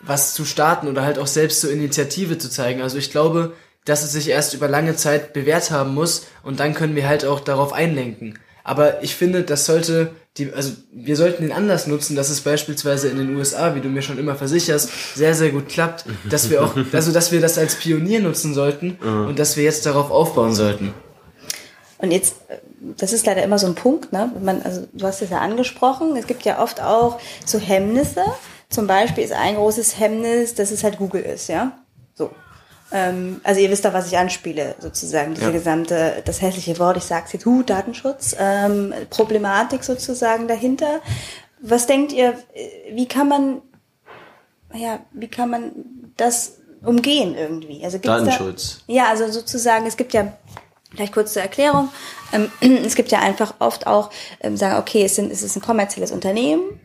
was 0.00 0.34
zu 0.34 0.44
starten 0.44 0.88
oder 0.88 1.04
halt 1.04 1.20
auch 1.20 1.28
selbst 1.28 1.60
zur 1.60 1.70
Initiative 1.70 2.36
zu 2.36 2.50
zeigen. 2.50 2.82
Also 2.82 2.98
ich 2.98 3.12
glaube, 3.12 3.52
dass 3.84 4.02
es 4.02 4.10
sich 4.10 4.28
erst 4.28 4.54
über 4.54 4.66
lange 4.66 4.96
Zeit 4.96 5.34
bewährt 5.34 5.70
haben 5.70 5.94
muss 5.94 6.26
und 6.42 6.58
dann 6.58 6.74
können 6.74 6.96
wir 6.96 7.06
halt 7.06 7.24
auch 7.24 7.38
darauf 7.38 7.72
einlenken. 7.72 8.40
Aber 8.68 9.02
ich 9.02 9.16
finde, 9.16 9.44
das 9.44 9.64
sollte 9.64 10.10
die, 10.36 10.52
also 10.52 10.72
wir 10.92 11.16
sollten 11.16 11.42
den 11.42 11.52
Anlass 11.52 11.86
nutzen, 11.86 12.16
dass 12.16 12.28
es 12.28 12.42
beispielsweise 12.42 13.08
in 13.08 13.16
den 13.16 13.34
USA, 13.34 13.74
wie 13.74 13.80
du 13.80 13.88
mir 13.88 14.02
schon 14.02 14.18
immer 14.18 14.36
versicherst, 14.36 14.90
sehr, 15.16 15.34
sehr 15.34 15.48
gut 15.52 15.70
klappt, 15.70 16.04
dass 16.28 16.50
wir 16.50 16.62
auch, 16.62 16.76
also 16.92 17.10
dass 17.10 17.32
wir 17.32 17.40
das 17.40 17.56
als 17.56 17.76
Pionier 17.76 18.20
nutzen 18.20 18.52
sollten 18.52 18.98
und 19.00 19.38
dass 19.38 19.56
wir 19.56 19.64
jetzt 19.64 19.86
darauf 19.86 20.10
aufbauen 20.10 20.54
sollten. 20.54 20.92
Und 21.96 22.10
jetzt, 22.10 22.36
das 22.98 23.14
ist 23.14 23.24
leider 23.24 23.42
immer 23.42 23.58
so 23.58 23.68
ein 23.68 23.74
Punkt, 23.74 24.12
ne? 24.12 24.30
Man, 24.38 24.60
also 24.60 24.86
du 24.92 25.06
hast 25.06 25.22
es 25.22 25.30
ja 25.30 25.38
angesprochen, 25.38 26.14
es 26.18 26.26
gibt 26.26 26.42
ja 26.42 26.62
oft 26.62 26.82
auch 26.82 27.18
so 27.46 27.58
Hemmnisse, 27.58 28.22
zum 28.68 28.86
Beispiel 28.86 29.24
ist 29.24 29.32
ein 29.32 29.54
großes 29.54 29.98
Hemmnis, 29.98 30.54
dass 30.54 30.72
es 30.72 30.84
halt 30.84 30.98
Google 30.98 31.22
ist, 31.22 31.48
ja. 31.48 31.72
So. 32.14 32.30
Ähm, 32.90 33.40
also 33.44 33.60
ihr 33.60 33.70
wisst 33.70 33.84
doch, 33.84 33.92
was 33.92 34.06
ich 34.06 34.16
anspiele, 34.16 34.74
sozusagen, 34.78 35.34
diese 35.34 35.46
Ja. 35.46 35.52
gesamte, 35.52 36.22
das 36.24 36.40
hässliche 36.40 36.78
Wort, 36.78 36.96
ich 36.96 37.04
sag's 37.04 37.32
jetzt, 37.32 37.44
hu, 37.44 37.62
Datenschutz, 37.62 38.34
ähm, 38.38 38.94
Problematik 39.10 39.84
sozusagen 39.84 40.48
dahinter. 40.48 41.00
Was 41.60 41.86
denkt 41.86 42.12
ihr, 42.12 42.30
äh, 42.54 42.94
wie 42.94 43.06
kann 43.06 43.28
man, 43.28 43.62
ja, 44.74 45.00
wie 45.12 45.28
kann 45.28 45.50
man 45.50 45.72
das 46.16 46.58
umgehen 46.82 47.34
irgendwie? 47.36 47.84
Also 47.84 47.98
gibt's 47.98 48.06
Datenschutz. 48.24 48.80
Da, 48.86 48.92
ja, 48.94 49.08
also 49.08 49.28
sozusagen, 49.30 49.86
es 49.86 49.96
gibt 49.96 50.14
ja, 50.14 50.32
vielleicht 50.94 51.12
kurz 51.12 51.34
zur 51.34 51.42
Erklärung, 51.42 51.90
ähm, 52.32 52.50
es 52.86 52.94
gibt 52.94 53.10
ja 53.10 53.18
einfach 53.18 53.54
oft 53.58 53.86
auch, 53.86 54.10
ähm, 54.40 54.56
sagen, 54.56 54.78
okay, 54.78 55.04
es, 55.04 55.16
sind, 55.16 55.30
es 55.30 55.42
ist 55.42 55.56
ein 55.56 55.62
kommerzielles 55.62 56.10
Unternehmen, 56.12 56.80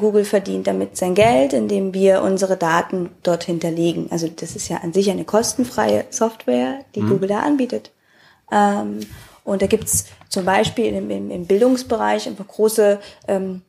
Google 0.00 0.24
verdient 0.24 0.66
damit 0.66 0.96
sein 0.96 1.14
Geld, 1.14 1.52
indem 1.52 1.94
wir 1.94 2.22
unsere 2.22 2.56
Daten 2.56 3.10
dort 3.22 3.44
hinterlegen. 3.44 4.08
Also 4.10 4.28
das 4.28 4.56
ist 4.56 4.68
ja 4.68 4.78
an 4.78 4.92
sich 4.92 5.10
eine 5.10 5.24
kostenfreie 5.24 6.04
Software, 6.10 6.80
die 6.94 7.00
Google 7.00 7.28
da 7.28 7.40
anbietet. 7.40 7.92
Ähm, 8.50 9.00
und 9.44 9.62
da 9.62 9.66
gibt's 9.66 10.06
zum 10.28 10.44
Beispiel 10.44 10.86
im, 10.86 11.10
im, 11.10 11.30
im 11.30 11.46
Bildungsbereich 11.46 12.26
einfach 12.26 12.46
große, 12.46 12.98
ähm, 13.28 13.62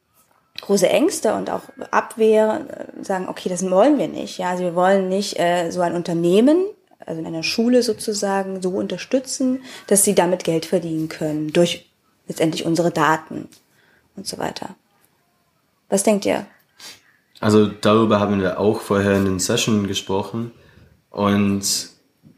große 0.62 0.90
Ängste 0.90 1.36
und 1.36 1.50
auch 1.50 1.62
Abwehr, 1.92 2.66
äh, 2.68 3.04
sagen, 3.04 3.28
okay, 3.30 3.50
das 3.50 3.70
wollen 3.70 3.98
wir 3.98 4.08
nicht. 4.08 4.40
Ja, 4.40 4.50
also 4.50 4.64
wir 4.64 4.76
wollen 4.76 5.10
nicht 5.10 5.40
äh, 5.40 5.70
so 5.70 5.82
ein 5.82 5.96
Unternehmen, 5.96 6.66
also 7.06 7.22
in 7.22 7.28
einer 7.28 7.44
Schule 7.44 7.84
sozusagen, 7.84 8.62
so 8.62 8.72
unterstützen, 8.72 9.62
dass 9.88 10.04
sie 10.04 10.16
damit 10.16 10.44
Geld 10.44 10.66
verdienen 10.66 11.08
können 11.08 11.54
durch 11.54 11.90
letztendlich 12.28 12.66
unsere 12.66 12.92
Daten 12.92 13.48
und 14.16 14.28
so 14.28 14.38
weiter. 14.38 14.76
Was 15.90 16.04
denkt 16.04 16.26
ihr? 16.26 16.46
Also 17.40 17.68
darüber 17.68 18.20
haben 18.20 18.42
wir 18.42 18.60
auch 18.60 18.82
vorher 18.82 19.16
in 19.16 19.26
den 19.26 19.40
Session 19.40 19.88
gesprochen 19.88 20.52
und 21.10 21.90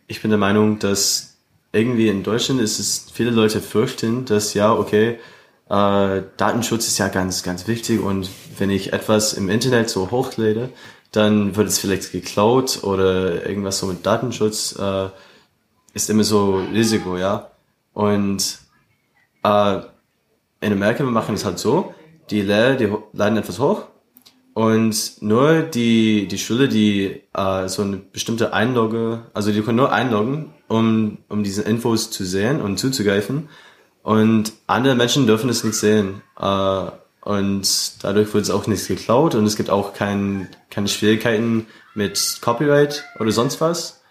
ich 0.08 0.22
bin 0.22 0.30
der 0.30 0.38
Meinung, 0.38 0.80
dass 0.80 1.38
irgendwie 1.72 2.10
in 2.10 2.24
Deutschland 2.24 2.62
ist 2.62 2.80
es, 2.80 3.08
viele 3.12 3.32
Leute 3.32 3.62
fürchten, 3.62 4.26
dass 4.26 4.54
ja, 4.54 4.74
okay, 4.74 5.20
äh, 5.70 6.22
Datenschutz 6.38 6.88
ist 6.88 6.98
ja 6.98 7.08
ganz, 7.08 7.44
ganz 7.44 7.68
wichtig 7.68 8.02
und 8.02 8.30
wenn 8.58 8.70
ich 8.70 8.94
etwas 8.94 9.34
im 9.34 9.50
Internet 9.50 9.90
so 9.90 10.12
hochlade, 10.12 10.70
dann 11.12 11.56
wird 11.56 11.68
es 11.68 11.80
vielleicht 11.80 12.12
geklaut 12.12 12.84
oder 12.84 13.46
irgendwas 13.46 13.80
so 13.80 13.88
mit 13.88 14.06
Datenschutz 14.06 14.78
äh, 14.78 15.10
ist 15.94 16.10
immer 16.10 16.24
so 16.24 16.58
Risiko, 16.74 17.18
ja. 17.18 17.52
Und 17.94 18.60
äh, 19.44 19.80
in 20.62 20.74
Amerika, 20.74 21.04
wir 21.04 21.12
machen 21.12 21.36
es 21.36 21.44
halt 21.44 21.60
so, 21.60 21.94
die 22.32 22.41
Lehrer, 22.41 22.76
die 22.76 22.89
laden 23.13 23.38
etwas 23.38 23.60
hoch 23.60 23.88
und 24.54 25.22
nur 25.22 25.62
die, 25.62 26.28
die 26.28 26.38
Schüler, 26.38 26.67
die 26.67 27.22
äh, 27.34 27.67
so 27.67 27.84
eine 27.84 27.98
bestimmte 27.98 28.54
Einlogge, 28.54 29.24
also 29.34 29.52
die 29.52 29.62
können 29.62 29.78
nur 29.78 29.94
einloggen, 29.94 30.54
um, 30.67 31.20
um 31.30 31.44
diese 31.44 31.62
Infos 31.62 32.12
zu 32.12 32.26
sehen 32.26 32.62
und 32.62 32.78
zuzugreifen. 32.78 33.50
Und 34.04 34.54
andere 34.67 34.96
Menschen 34.96 35.28
dürfen 35.28 35.50
es 35.50 35.63
nicht 35.63 35.76
sehen. 35.76 36.22
Äh, 36.39 36.86
und 37.22 38.04
dadurch 38.04 38.34
wird 38.34 38.44
es 38.44 38.50
auch 38.50 38.67
nichts 38.67 38.88
geklaut 38.88 39.36
und 39.36 39.46
es 39.46 39.56
gibt 39.56 39.70
auch 39.70 39.94
kein, 39.94 40.50
keine 40.72 40.88
Schwierigkeiten 40.88 41.67
mit 41.94 42.39
Copyright 42.41 43.06
oder 43.20 43.32
sonst 43.32 43.62
was. 43.62 44.02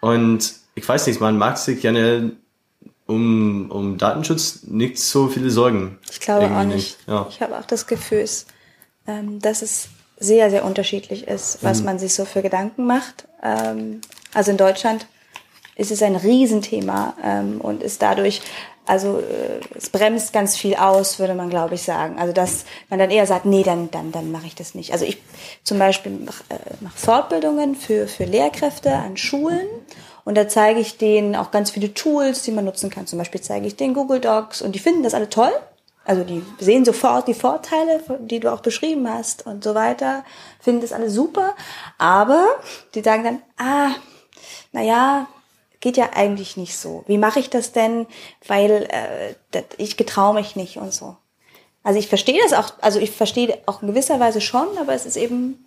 Und 0.00 0.52
ich 0.74 0.86
weiß 0.86 1.06
nicht, 1.06 1.20
man 1.20 1.38
mag 1.38 1.56
sich 1.56 1.80
generell 1.80 2.32
um, 3.12 3.70
um 3.70 3.98
Datenschutz 3.98 4.60
nicht 4.64 4.98
so 4.98 5.28
viele 5.28 5.50
Sorgen. 5.50 5.98
Ich 6.10 6.20
glaube 6.20 6.50
auch 6.54 6.64
nicht. 6.64 6.98
Ja. 7.06 7.26
Ich 7.30 7.40
habe 7.40 7.58
auch 7.58 7.66
das 7.66 7.86
Gefühl, 7.86 8.24
ähm, 9.06 9.40
dass 9.40 9.62
es 9.62 9.88
sehr, 10.18 10.50
sehr 10.50 10.64
unterschiedlich 10.64 11.26
ist, 11.26 11.58
was 11.62 11.80
Mhm. 11.80 11.84
man 11.86 11.98
sich 11.98 12.14
so 12.14 12.24
für 12.24 12.42
Gedanken 12.42 12.86
macht. 12.86 13.26
Ähm, 13.42 14.00
also 14.34 14.50
in 14.52 14.56
Deutschland 14.56 15.06
ist 15.74 15.90
es 15.90 16.02
ein 16.02 16.16
Riesenthema 16.16 17.14
ähm, 17.24 17.60
und 17.60 17.82
ist 17.82 18.02
dadurch, 18.02 18.40
also 18.86 19.18
äh, 19.18 19.60
es 19.76 19.90
bremst 19.90 20.32
ganz 20.32 20.56
viel 20.56 20.74
aus, 20.76 21.18
würde 21.18 21.34
man 21.34 21.50
glaube 21.50 21.74
ich 21.74 21.82
sagen. 21.82 22.18
Also 22.18 22.32
dass 22.32 22.64
man 22.88 22.98
dann 22.98 23.10
eher 23.10 23.26
sagt, 23.26 23.46
nee, 23.46 23.62
dann, 23.64 23.90
dann, 23.90 24.12
dann 24.12 24.30
mache 24.30 24.46
ich 24.46 24.54
das 24.54 24.74
nicht. 24.74 24.92
Also 24.92 25.04
ich 25.04 25.18
zum 25.64 25.78
Beispiel 25.78 26.12
mache 26.12 26.44
äh, 26.50 26.56
mach 26.80 26.92
Fortbildungen 26.96 27.74
für, 27.74 28.06
für 28.06 28.24
Lehrkräfte 28.24 28.92
an 28.94 29.16
Schulen 29.16 29.66
und 30.24 30.36
da 30.36 30.48
zeige 30.48 30.80
ich 30.80 30.98
denen 30.98 31.34
auch 31.34 31.50
ganz 31.50 31.70
viele 31.70 31.94
Tools, 31.94 32.42
die 32.42 32.52
man 32.52 32.64
nutzen 32.64 32.90
kann. 32.90 33.06
Zum 33.06 33.18
Beispiel 33.18 33.40
zeige 33.40 33.66
ich 33.66 33.76
denen 33.76 33.94
Google 33.94 34.20
Docs 34.20 34.62
und 34.62 34.74
die 34.74 34.78
finden 34.78 35.02
das 35.02 35.14
alle 35.14 35.28
toll. 35.28 35.52
Also 36.04 36.24
die 36.24 36.42
sehen 36.58 36.84
sofort 36.84 37.28
die 37.28 37.34
Vorteile, 37.34 38.02
die 38.20 38.40
du 38.40 38.52
auch 38.52 38.60
beschrieben 38.60 39.08
hast 39.08 39.46
und 39.46 39.62
so 39.62 39.74
weiter, 39.74 40.24
finden 40.60 40.80
das 40.80 40.92
alle 40.92 41.10
super. 41.10 41.54
Aber 41.98 42.44
die 42.94 43.02
sagen 43.02 43.24
dann, 43.24 43.42
ah, 43.56 43.94
naja, 44.72 45.28
geht 45.80 45.96
ja 45.96 46.10
eigentlich 46.14 46.56
nicht 46.56 46.76
so. 46.76 47.04
Wie 47.06 47.18
mache 47.18 47.40
ich 47.40 47.50
das 47.50 47.72
denn? 47.72 48.06
Weil 48.46 48.88
äh, 49.52 49.62
ich 49.76 49.96
getraue 49.96 50.34
mich 50.34 50.56
nicht 50.56 50.78
und 50.78 50.92
so. 50.92 51.16
Also 51.84 51.98
ich 51.98 52.08
verstehe 52.08 52.40
das 52.42 52.52
auch, 52.52 52.72
also 52.80 53.00
ich 53.00 53.10
verstehe 53.10 53.58
auch 53.66 53.82
in 53.82 53.88
gewisser 53.88 54.20
Weise 54.20 54.40
schon, 54.40 54.66
aber 54.78 54.94
es 54.94 55.04
ist 55.04 55.16
eben 55.16 55.64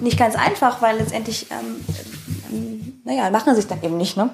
nicht 0.00 0.18
ganz 0.18 0.34
einfach, 0.34 0.82
weil 0.82 0.98
letztendlich, 0.98 1.46
ähm, 1.50 1.84
naja, 3.08 3.30
machen 3.30 3.54
es 3.56 3.66
dann 3.66 3.82
eben 3.82 3.96
nicht, 3.96 4.18
ne? 4.18 4.30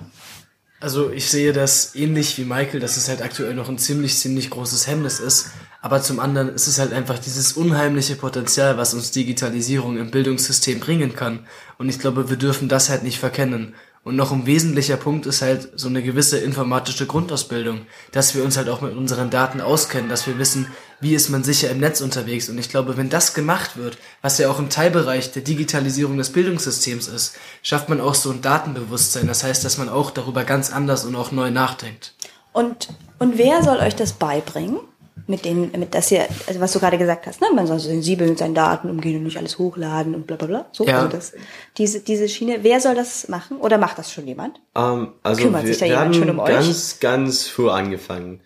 Also 0.80 1.10
ich 1.10 1.30
sehe 1.30 1.52
das 1.52 1.94
ähnlich 1.94 2.37
wie 2.37 2.44
Michael, 2.44 2.80
dass 2.80 2.96
es 2.96 3.08
halt 3.08 3.22
aktuell 3.22 3.54
noch 3.54 3.68
ein 3.68 3.78
ziemlich, 3.78 4.18
ziemlich 4.18 4.50
großes 4.50 4.88
Hemmnis 4.88 5.20
ist. 5.20 5.52
Aber 5.80 6.02
zum 6.02 6.18
anderen 6.18 6.48
ist 6.48 6.66
es 6.66 6.78
halt 6.80 6.92
einfach 6.92 7.18
dieses 7.20 7.52
unheimliche 7.52 8.16
Potenzial, 8.16 8.76
was 8.76 8.92
uns 8.92 9.12
Digitalisierung 9.12 9.96
im 9.96 10.10
Bildungssystem 10.10 10.80
bringen 10.80 11.14
kann. 11.14 11.46
Und 11.78 11.88
ich 11.88 12.00
glaube, 12.00 12.28
wir 12.28 12.37
dürfen 12.37 12.68
das 12.68 12.90
halt 12.90 13.04
nicht 13.04 13.18
verkennen. 13.18 13.74
Und 14.05 14.17
noch 14.17 14.33
ein 14.33 14.45
wesentlicher 14.45 14.99
Punkt 14.99 15.25
ist 15.25 15.40
halt 15.40 15.71
so 15.77 15.88
eine 15.88 16.03
gewisse 16.03 16.37
informatische 16.37 17.07
Grundausbildung, 17.07 17.87
dass 18.12 18.35
wir 18.35 18.45
uns 18.45 18.59
halt 18.59 18.69
auch 18.69 18.83
mit 18.83 18.95
unseren 18.95 19.31
Daten 19.31 19.62
auskennen, 19.62 20.11
dass 20.11 20.27
wir 20.27 20.38
wissen, 20.38 20.67
wie 21.01 21.14
ist 21.14 21.31
man 21.31 21.43
sicher 21.43 21.71
im 21.71 21.81
Netz 21.81 22.03
unterwegs. 22.03 22.51
Und 22.51 22.59
ich 22.59 22.69
glaube, 22.69 22.99
wenn 22.99 23.09
das 23.09 23.33
gemacht 23.33 23.79
wird, 23.79 23.97
was 24.21 24.37
ja 24.37 24.51
auch 24.51 24.59
ein 24.59 24.69
Teilbereich 24.69 25.33
der 25.33 25.40
Digitalisierung 25.40 26.19
des 26.19 26.31
Bildungssystems 26.31 27.09
ist, 27.09 27.37
schafft 27.62 27.88
man 27.88 28.03
auch 28.03 28.14
so 28.14 28.31
ein 28.31 28.43
Datenbewusstsein. 28.43 29.27
Das 29.27 29.43
heißt, 29.43 29.64
dass 29.64 29.79
man 29.79 29.88
auch 29.88 30.11
darüber 30.11 30.45
ganz 30.45 30.71
anders 30.71 31.07
und 31.07 31.17
auch 31.17 31.33
neu 31.33 31.51
nachdenkt. 31.51 32.12
Und, 32.53 32.88
und 33.19 33.38
wer 33.38 33.62
soll 33.62 33.79
euch 33.79 33.97
das 33.97 34.12
beibringen? 34.12 34.81
Mit 35.26 35.46
den, 35.46 35.70
mit 35.72 35.94
das 35.94 36.08
hier, 36.08 36.26
also 36.46 36.60
was 36.60 36.72
du 36.72 36.80
gerade 36.80 36.98
gesagt 36.98 37.26
hast, 37.26 37.40
ne? 37.40 37.46
Man 37.54 37.66
soll 37.66 37.78
so 37.78 37.88
sensibel 37.88 38.28
mit 38.28 38.38
seinen 38.38 38.54
Daten 38.54 38.90
umgehen 38.90 39.16
und 39.16 39.22
nicht 39.24 39.38
alles 39.38 39.58
hochladen 39.58 40.14
und 40.14 40.26
bla 40.26 40.37
bla 40.37 40.46
bla. 40.46 40.66
So, 40.72 40.84
Ja. 40.84 40.96
also 40.98 41.08
das, 41.08 41.32
diese, 41.78 42.00
diese 42.00 42.28
Schiene. 42.28 42.58
Wer 42.62 42.78
soll 42.80 42.94
das 42.94 43.28
machen? 43.28 43.56
Oder 43.56 43.78
macht 43.78 43.98
das 43.98 44.12
schon 44.12 44.26
jemand? 44.26 44.60
Ähm, 44.76 45.12
also 45.22 45.42
Kümmert 45.42 45.62
wir, 45.62 45.68
sich 45.68 45.78
da 45.78 45.87
jemand 45.87 46.04
haben 46.06 46.14
schon 46.14 46.28
um 46.30 46.38
euch? 46.40 46.50
ganz, 46.50 47.00
ganz 47.00 47.46
früh 47.46 47.70
angefangen. 47.70 48.40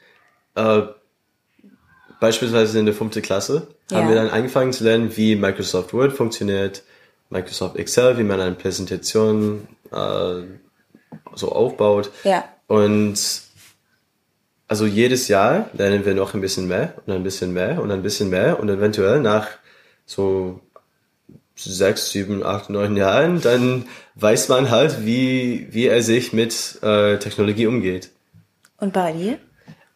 Äh, 0.54 0.82
beispielsweise 2.20 2.78
in 2.78 2.86
der 2.86 2.94
fünften 2.94 3.22
Klasse 3.22 3.68
haben 3.92 4.02
Ja. 4.04 4.08
wir 4.08 4.14
dann 4.16 4.30
angefangen 4.30 4.72
zu 4.72 4.84
lernen, 4.84 5.16
wie 5.16 5.34
Microsoft 5.36 5.92
Word 5.94 6.12
funktioniert, 6.12 6.82
Microsoft 7.30 7.76
Excel, 7.76 8.18
wie 8.18 8.22
man 8.24 8.40
eine 8.40 8.54
Präsentation 8.54 9.66
äh, 9.90 10.42
so 11.34 11.52
aufbaut. 11.52 12.10
Ja. 12.24 12.44
Und 12.68 13.18
also 14.68 14.87
jedes 14.87 15.28
Jahr 15.28 15.70
lernen 15.72 16.04
wir 16.04 16.14
noch 16.14 16.35
ein 16.35 16.40
bisschen 16.40 16.68
mehr 16.68 16.94
und 17.07 17.12
ein 17.12 17.22
bisschen 17.22 17.52
mehr 17.52 17.81
und 17.81 17.90
ein 17.90 18.02
bisschen 18.02 18.28
mehr 18.28 18.61
und 18.61 18.68
eventuell 18.68 19.20
nach 19.20 19.48
so 20.04 20.61
sechs, 21.57 22.11
sieben, 22.11 22.44
acht, 22.44 22.70
neun 22.70 22.96
Jahren, 22.96 23.40
dann 23.40 23.87
weiß 24.14 24.48
man 24.48 24.70
halt, 24.70 25.04
wie, 25.04 25.66
wie 25.70 25.87
er 25.87 26.02
sich 26.02 26.33
mit 26.33 26.78
äh, 26.83 27.18
Technologie 27.18 27.66
umgeht. 27.66 28.11
Und 28.78 28.92
bei 28.92 29.12
dir? 29.12 29.38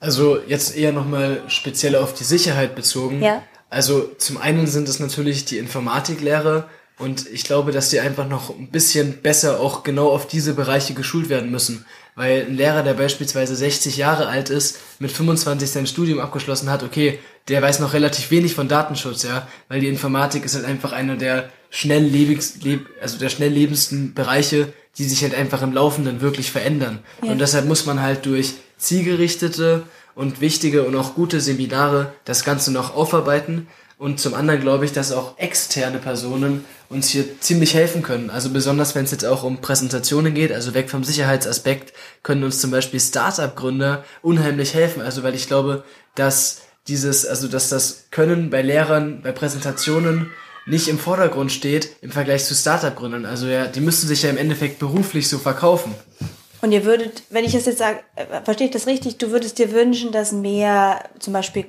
Also 0.01 0.41
jetzt 0.45 0.77
eher 0.77 0.93
nochmal 0.93 1.43
speziell 1.47 1.95
auf 1.95 2.15
die 2.15 2.25
Sicherheit 2.25 2.75
bezogen. 2.75 3.23
Ja. 3.23 3.43
Also 3.71 4.11
zum 4.19 4.39
einen 4.39 4.67
sind 4.67 4.89
es 4.89 4.99
natürlich 4.99 5.45
die 5.45 5.59
Informatiklehrer 5.59 6.69
und 6.99 7.29
ich 7.31 7.45
glaube, 7.45 7.73
dass 7.73 7.91
die 7.91 8.01
einfach 8.01 8.29
noch 8.29 8.51
ein 8.51 8.71
bisschen 8.71 9.23
besser 9.23 9.61
auch 9.61 9.83
genau 9.83 10.11
auf 10.11 10.27
diese 10.27 10.55
Bereiche 10.55 10.95
geschult 10.95 11.29
werden 11.29 11.51
müssen. 11.51 11.87
Weil 12.15 12.47
ein 12.47 12.57
Lehrer, 12.57 12.83
der 12.83 12.95
beispielsweise 12.95 13.57
60 13.57 13.97
Jahre 13.97 14.27
alt 14.27 14.51
ist, 14.51 14.79
mit 14.99 15.11
25 15.11 15.71
sein 15.71 15.87
Studium 15.87 16.21
abgeschlossen 16.21 16.71
hat, 16.71 16.83
okay, 16.83 17.19
der 17.49 17.63
weiß 17.63 17.81
noch 17.81 17.95
relativ 17.95 18.31
wenig 18.31 18.55
von 18.55 18.69
Datenschutz, 18.69 19.23
ja, 19.23 19.49
weil 19.69 19.81
die 19.81 19.89
Informatik 19.89 20.45
ist 20.45 20.55
halt 20.55 20.67
einfach 20.67 20.93
einer 20.93 21.17
der 21.17 21.49
schnell 21.71 22.03
lebens, 22.05 22.63
leb, 22.63 22.87
also 23.01 23.19
der 23.19 23.31
schnelllebendsten 23.31 24.15
Bereiche, 24.15 24.73
die 24.99 25.05
sich 25.05 25.23
halt 25.23 25.35
einfach 25.35 25.63
im 25.63 25.73
Laufenden 25.73 26.21
wirklich 26.21 26.51
verändern. 26.51 26.99
Und 27.23 27.41
deshalb 27.41 27.67
muss 27.67 27.87
man 27.87 28.03
halt 28.03 28.27
durch 28.27 28.55
zielgerichtete 28.77 29.85
und 30.15 30.41
wichtige 30.43 30.85
und 30.85 30.95
auch 30.97 31.15
gute 31.15 31.41
Seminare 31.41 32.13
das 32.25 32.45
Ganze 32.45 32.73
noch 32.73 32.95
aufarbeiten. 32.95 33.69
Und 34.03 34.19
zum 34.19 34.35
anderen 34.35 34.61
glaube 34.61 34.85
ich, 34.85 34.93
dass 34.93 35.13
auch 35.13 35.39
externe 35.39 35.99
Personen 35.99 36.65
uns 36.89 37.11
hier 37.11 37.39
ziemlich 37.39 37.75
helfen 37.75 38.03
können. 38.03 38.31
Also 38.31 38.51
besonders 38.51 38.97
wenn 38.97 39.05
es 39.05 39.13
jetzt 39.13 39.25
auch 39.25 39.45
um 39.45 39.61
Präsentationen 39.61 40.35
geht, 40.35 40.51
also 40.51 40.75
weg 40.75 40.91
vom 40.91 41.05
Sicherheitsaspekt, 41.05 41.93
können 42.25 42.43
uns 42.43 42.61
zum 42.61 42.73
Beispiel 42.73 42.99
Startup-Gründer 42.99 44.05
unheimlich 44.21 44.75
helfen. 44.75 45.03
Also 45.03 45.23
weil 45.23 45.37
ich 45.37 45.47
glaube, 45.47 45.85
dass 46.17 46.63
dieses, 46.89 47.25
also 47.25 47.47
dass 47.47 47.69
das 47.69 48.07
Können 48.11 48.51
bei 48.51 48.61
Lehrern, 48.61 49.23
bei 49.23 49.31
Präsentationen 49.31 50.33
nicht 50.67 50.89
im 50.89 50.99
Vordergrund 50.99 51.53
steht 51.53 51.91
im 52.01 52.11
Vergleich 52.11 52.45
zu 52.45 52.57
Startup-Gründern. 52.57 53.25
Also 53.25 53.47
ja, 53.47 53.69
die 53.69 53.81
müssten 53.81 54.09
sich 54.09 54.25
ja 54.25 54.31
im 54.31 54.37
Endeffekt 54.37 54.81
beruflich 54.81 55.29
so 55.29 55.39
verkaufen. 55.39 55.95
Und 56.61 56.73
ihr 56.73 56.85
würdet, 56.85 57.23
wenn 57.31 57.45
ich 57.45 57.53
das 57.53 57.67
jetzt 57.67 57.79
sage, 57.79 58.01
äh, 58.17 58.43
verstehe 58.43 58.67
ich 58.67 58.73
das 58.73 58.89
richtig, 58.89 59.19
du 59.19 59.31
würdest 59.31 59.61
dir 59.61 59.71
wünschen, 59.71 60.11
dass 60.11 60.33
mehr 60.33 61.09
zum 61.21 61.33
Beispiel 61.33 61.67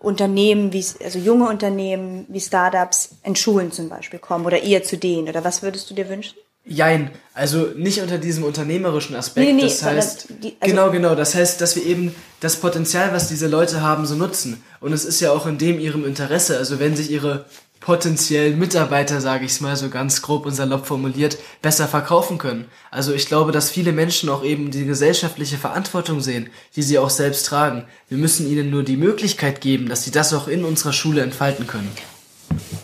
Unternehmen, 0.00 0.72
wie 0.72 0.84
also 1.04 1.18
junge 1.18 1.48
Unternehmen 1.48 2.26
wie 2.28 2.40
Startups 2.40 3.10
in 3.24 3.36
Schulen 3.36 3.72
zum 3.72 3.88
Beispiel 3.88 4.18
kommen 4.18 4.46
oder 4.46 4.62
ihr 4.62 4.82
zu 4.82 4.96
denen 4.96 5.28
oder 5.28 5.44
was 5.44 5.62
würdest 5.62 5.90
du 5.90 5.94
dir 5.94 6.08
wünschen? 6.08 6.36
Jein, 6.70 7.10
also 7.32 7.68
nicht 7.76 8.02
unter 8.02 8.18
diesem 8.18 8.44
unternehmerischen 8.44 9.16
Aspekt. 9.16 9.46
Nee, 9.46 9.54
nee, 9.54 9.62
das 9.62 9.82
heißt, 9.82 10.26
die- 10.42 10.56
also- 10.60 10.70
genau, 10.74 10.90
genau. 10.90 11.14
Das 11.14 11.34
heißt, 11.34 11.60
dass 11.62 11.76
wir 11.76 11.86
eben 11.86 12.14
das 12.40 12.56
Potenzial, 12.56 13.10
was 13.14 13.28
diese 13.28 13.46
Leute 13.48 13.80
haben, 13.80 14.04
so 14.04 14.14
nutzen. 14.16 14.62
Und 14.80 14.92
es 14.92 15.06
ist 15.06 15.20
ja 15.20 15.32
auch 15.32 15.46
in 15.46 15.56
dem 15.56 15.80
ihrem 15.80 16.04
Interesse. 16.04 16.58
Also 16.58 16.78
wenn 16.78 16.94
sich 16.94 17.10
ihre 17.10 17.46
potenziellen 17.80 18.58
Mitarbeiter, 18.58 19.20
sage 19.20 19.44
ich 19.44 19.52
es 19.52 19.60
mal 19.60 19.76
so 19.76 19.88
ganz 19.88 20.22
grob 20.22 20.46
und 20.46 20.52
salopp 20.52 20.86
formuliert, 20.86 21.38
besser 21.62 21.88
verkaufen 21.88 22.38
können. 22.38 22.66
Also 22.90 23.12
ich 23.12 23.26
glaube, 23.26 23.52
dass 23.52 23.70
viele 23.70 23.92
Menschen 23.92 24.28
auch 24.28 24.42
eben 24.42 24.70
die 24.70 24.84
gesellschaftliche 24.84 25.56
Verantwortung 25.56 26.20
sehen, 26.20 26.50
die 26.76 26.82
sie 26.82 26.98
auch 26.98 27.10
selbst 27.10 27.46
tragen. 27.46 27.84
Wir 28.08 28.18
müssen 28.18 28.50
ihnen 28.50 28.70
nur 28.70 28.82
die 28.82 28.96
Möglichkeit 28.96 29.60
geben, 29.60 29.88
dass 29.88 30.04
sie 30.04 30.10
das 30.10 30.34
auch 30.34 30.48
in 30.48 30.64
unserer 30.64 30.92
Schule 30.92 31.22
entfalten 31.22 31.66
können. 31.66 31.90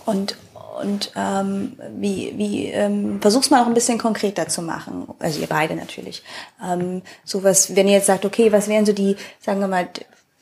Und 0.04 0.36
und 0.82 1.12
ähm, 1.14 1.78
wie, 1.96 2.34
wie 2.36 2.66
ähm, 2.66 3.20
versuch's 3.20 3.48
mal 3.48 3.60
noch 3.60 3.68
ein 3.68 3.74
bisschen 3.74 3.96
konkreter 3.96 4.48
zu 4.48 4.60
machen. 4.60 5.06
Also 5.20 5.40
ihr 5.40 5.46
beide 5.46 5.76
natürlich. 5.76 6.22
Ähm, 6.62 7.02
sowas, 7.24 7.76
wenn 7.76 7.86
ihr 7.86 7.94
jetzt 7.94 8.06
sagt, 8.06 8.24
okay, 8.24 8.50
was 8.50 8.68
wären 8.68 8.84
so 8.84 8.92
die, 8.92 9.16
sagen 9.40 9.60
wir 9.60 9.68
mal, 9.68 9.88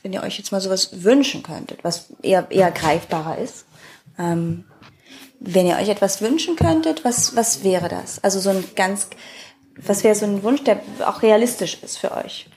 wenn 0.02 0.12
ihr 0.12 0.22
euch 0.22 0.38
jetzt 0.38 0.50
mal 0.50 0.60
sowas 0.60 1.04
wünschen 1.04 1.42
könntet, 1.42 1.84
was 1.84 2.06
eher 2.22 2.50
eher 2.50 2.70
greifbarer 2.70 3.38
ist. 3.38 3.66
Ähm, 4.22 4.64
wenn 5.40 5.66
ihr 5.66 5.76
euch 5.76 5.88
etwas 5.88 6.22
wünschen 6.22 6.54
könntet, 6.56 7.04
was 7.04 7.34
was 7.34 7.64
wäre 7.64 7.88
das? 7.88 8.22
Also 8.22 8.38
so 8.38 8.50
ein 8.50 8.62
ganz, 8.76 9.08
was 9.76 10.04
wäre 10.04 10.14
so 10.14 10.24
ein 10.24 10.42
Wunsch, 10.44 10.62
der 10.62 10.80
auch 11.06 11.22
realistisch 11.22 11.78
ist 11.82 11.98
für 11.98 12.12
euch? 12.12 12.48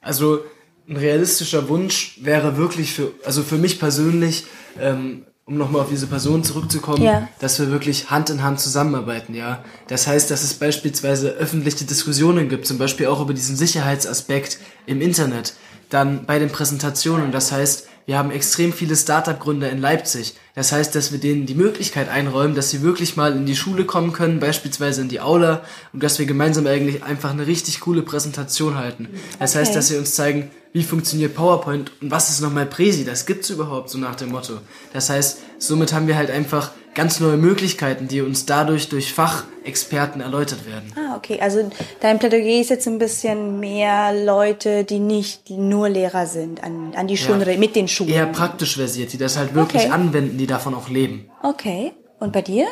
Also 0.00 0.40
ein 0.88 0.96
realistischer 0.96 1.68
Wunsch 1.68 2.18
wäre 2.22 2.56
wirklich 2.56 2.92
für, 2.92 3.12
also 3.24 3.42
für 3.42 3.58
mich 3.58 3.78
persönlich, 3.78 4.44
ähm, 4.80 5.24
um 5.44 5.56
nochmal 5.58 5.82
auf 5.82 5.88
diese 5.88 6.06
Person 6.08 6.42
zurückzukommen, 6.44 7.02
Ja. 7.02 7.28
dass 7.38 7.58
wir 7.60 7.70
wirklich 7.70 8.10
Hand 8.10 8.30
in 8.30 8.42
Hand 8.42 8.60
zusammenarbeiten, 8.60 9.34
ja. 9.34 9.64
Das 9.88 10.06
heißt, 10.08 10.30
dass 10.30 10.42
es 10.42 10.54
beispielsweise 10.54 11.30
öffentliche 11.30 11.84
Diskussionen 11.84 12.48
gibt, 12.48 12.66
zum 12.66 12.78
Beispiel 12.78 13.06
auch 13.06 13.20
über 13.20 13.34
diesen 13.34 13.56
Sicherheitsaspekt 13.56 14.58
im 14.86 15.00
Internet. 15.00 15.54
Dann 15.90 16.26
bei 16.26 16.38
den 16.40 16.50
Präsentationen, 16.50 17.30
das 17.30 17.52
heißt, 17.52 17.88
wir 18.06 18.16
haben 18.16 18.30
extrem 18.30 18.72
viele 18.72 18.94
Startup-Gründer 18.96 19.68
in 19.68 19.80
Leipzig. 19.80 20.34
Das 20.54 20.70
heißt, 20.72 20.94
dass 20.94 21.10
wir 21.10 21.18
denen 21.18 21.44
die 21.44 21.54
Möglichkeit 21.56 22.08
einräumen, 22.08 22.54
dass 22.54 22.70
sie 22.70 22.82
wirklich 22.82 23.16
mal 23.16 23.32
in 23.32 23.46
die 23.46 23.56
Schule 23.56 23.84
kommen 23.84 24.12
können, 24.12 24.38
beispielsweise 24.38 25.00
in 25.02 25.08
die 25.08 25.20
Aula, 25.20 25.62
und 25.92 26.02
dass 26.02 26.18
wir 26.18 26.26
gemeinsam 26.26 26.66
eigentlich 26.66 27.02
einfach 27.02 27.30
eine 27.30 27.46
richtig 27.46 27.80
coole 27.80 28.02
Präsentation 28.02 28.76
halten. 28.76 29.08
Das 29.40 29.56
heißt, 29.56 29.70
Okay. 29.70 29.78
dass 29.78 29.88
sie 29.88 29.96
uns 29.96 30.14
zeigen, 30.14 30.50
wie 30.72 30.84
funktioniert 30.84 31.34
PowerPoint 31.34 31.90
und 32.00 32.10
was 32.10 32.30
ist 32.30 32.40
nochmal 32.40 32.66
Presi, 32.66 33.04
das 33.04 33.26
gibt's 33.26 33.50
überhaupt, 33.50 33.90
so 33.90 33.98
nach 33.98 34.14
dem 34.14 34.30
Motto. 34.30 34.58
Das 34.92 35.10
heißt, 35.10 35.38
somit 35.58 35.92
haben 35.92 36.06
wir 36.06 36.16
halt 36.16 36.30
einfach 36.30 36.70
ganz 36.96 37.20
neue 37.20 37.36
Möglichkeiten, 37.36 38.08
die 38.08 38.22
uns 38.22 38.46
dadurch 38.46 38.88
durch 38.88 39.12
Fachexperten 39.12 40.20
erläutert 40.20 40.66
werden. 40.66 40.92
Ah, 40.96 41.14
okay. 41.16 41.38
Also 41.40 41.70
dein 42.00 42.18
Plädoyer 42.18 42.60
ist 42.60 42.70
jetzt 42.70 42.88
ein 42.88 42.98
bisschen 42.98 43.60
mehr 43.60 44.12
Leute, 44.24 44.82
die 44.82 44.98
nicht 44.98 45.50
nur 45.50 45.88
Lehrer 45.88 46.26
sind, 46.26 46.64
an, 46.64 46.94
an 46.96 47.06
die 47.06 47.16
Schulen 47.16 47.40
Ja. 47.42 47.46
oder 47.46 47.56
mit 47.58 47.76
den 47.76 47.86
Schulen. 47.86 48.10
Eher 48.10 48.26
praktisch 48.26 48.76
versiert, 48.76 49.12
die 49.12 49.18
das 49.18 49.36
halt 49.38 49.54
wirklich 49.54 49.82
Okay. 49.84 49.92
anwenden, 49.92 50.38
die 50.38 50.46
davon 50.48 50.74
auch 50.74 50.88
leben. 50.88 51.30
Okay. 51.42 51.92
Und 52.18 52.32
bei 52.32 52.42
dir? 52.42 52.66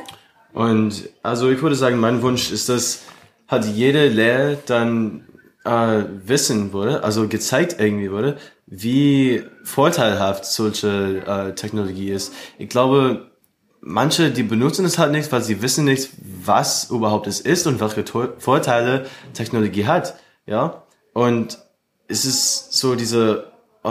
Und 0.52 1.08
also 1.22 1.50
ich 1.50 1.60
würde 1.62 1.76
sagen, 1.76 1.98
mein 1.98 2.22
Wunsch 2.22 2.50
ist, 2.50 2.68
dass 2.68 3.00
halt 3.48 3.66
jede 3.66 4.08
Lehre 4.08 4.56
dann 4.66 5.26
äh, 5.64 6.02
wissen 6.24 6.72
würde, 6.72 7.04
also 7.04 7.28
gezeigt 7.28 7.76
irgendwie 7.78 8.10
wurde, 8.10 8.38
wie 8.66 9.42
vorteilhaft 9.64 10.46
solche 10.46 11.22
äh, 11.26 11.54
Technologie 11.54 12.10
ist. 12.10 12.32
Ich 12.56 12.68
glaube, 12.70 13.30
manche, 13.84 14.30
die 14.30 14.42
benutzen 14.42 14.84
es 14.84 14.98
halt 14.98 15.12
nicht, 15.12 15.30
weil 15.30 15.42
sie 15.42 15.62
wissen 15.62 15.84
nicht, 15.84 16.10
was 16.44 16.90
überhaupt 16.90 17.26
es 17.26 17.40
ist 17.40 17.66
und 17.66 17.80
welche 17.80 18.04
Vorteile 18.38 19.06
Technologie 19.34 19.86
hat. 19.86 20.16
Ja. 20.46 20.82
Und 21.12 21.58
es 22.08 22.24
ist 22.24 22.72
so 22.72 22.94
diese 22.94 23.52
äh, 23.84 23.88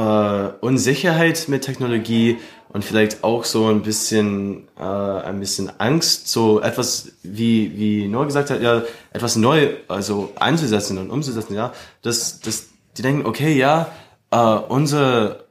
Unsicherheit 0.61 1.47
mit 1.47 1.63
Technologie 1.63 2.39
und 2.69 2.83
vielleicht 2.83 3.23
auch 3.23 3.45
so 3.45 3.67
ein 3.67 3.83
bisschen 3.83 4.67
äh, 4.77 4.83
ein 4.83 5.39
bisschen 5.39 5.71
Angst, 5.79 6.27
so 6.27 6.59
etwas 6.59 7.13
wie 7.21 7.77
wie 7.77 8.07
Noah 8.07 8.25
gesagt 8.25 8.49
hat, 8.49 8.61
ja 8.61 8.81
etwas 9.11 9.35
neu 9.35 9.75
also 9.87 10.33
einzusetzen 10.39 10.97
und 10.97 11.11
umzusetzen, 11.11 11.55
ja, 11.55 11.71
dass 12.01 12.39
dass 12.39 12.69
die 12.97 13.03
denken, 13.03 13.27
okay, 13.27 13.55
ja, 13.55 13.91
äh, 14.31 14.37
unsere 14.37 15.45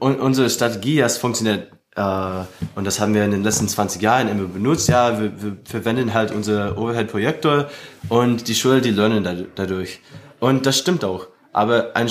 un 0.00 0.16
unsere 0.16 0.50
Strategie, 0.50 0.96
ja, 0.96 1.06
es 1.06 1.16
funktioniert 1.16 1.77
und 1.98 2.84
das 2.86 3.00
haben 3.00 3.14
wir 3.14 3.24
in 3.24 3.32
den 3.32 3.42
letzten 3.42 3.66
20 3.66 4.00
Jahren 4.00 4.28
immer 4.28 4.46
benutzt. 4.46 4.88
Ja, 4.88 5.20
wir, 5.20 5.42
wir 5.42 5.56
verwenden 5.64 6.14
halt 6.14 6.30
unsere 6.30 6.78
Overhead-Projektor 6.78 7.68
und 8.08 8.46
die 8.46 8.54
Schüler, 8.54 8.80
die 8.80 8.90
lernen 8.90 9.24
da, 9.24 9.34
dadurch. 9.54 10.00
Und 10.38 10.66
das 10.66 10.78
stimmt 10.78 11.04
auch. 11.04 11.26
Aber 11.52 11.96
ein, 11.96 12.08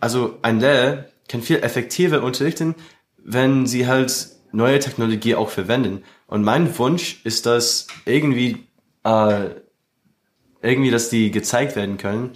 also 0.00 0.38
ein 0.42 0.60
Lehrer 0.60 1.04
kann 1.28 1.42
viel 1.42 1.58
effektiver 1.58 2.22
unterrichten, 2.22 2.74
wenn 3.22 3.66
sie 3.66 3.86
halt 3.86 4.28
neue 4.52 4.78
Technologie 4.78 5.34
auch 5.34 5.50
verwenden. 5.50 6.02
Und 6.26 6.42
mein 6.42 6.78
Wunsch 6.78 7.20
ist, 7.24 7.44
dass 7.46 7.88
irgendwie, 8.06 8.66
äh, 9.04 9.50
irgendwie, 10.62 10.90
dass 10.90 11.10
die 11.10 11.30
gezeigt 11.30 11.76
werden 11.76 11.98
können, 11.98 12.32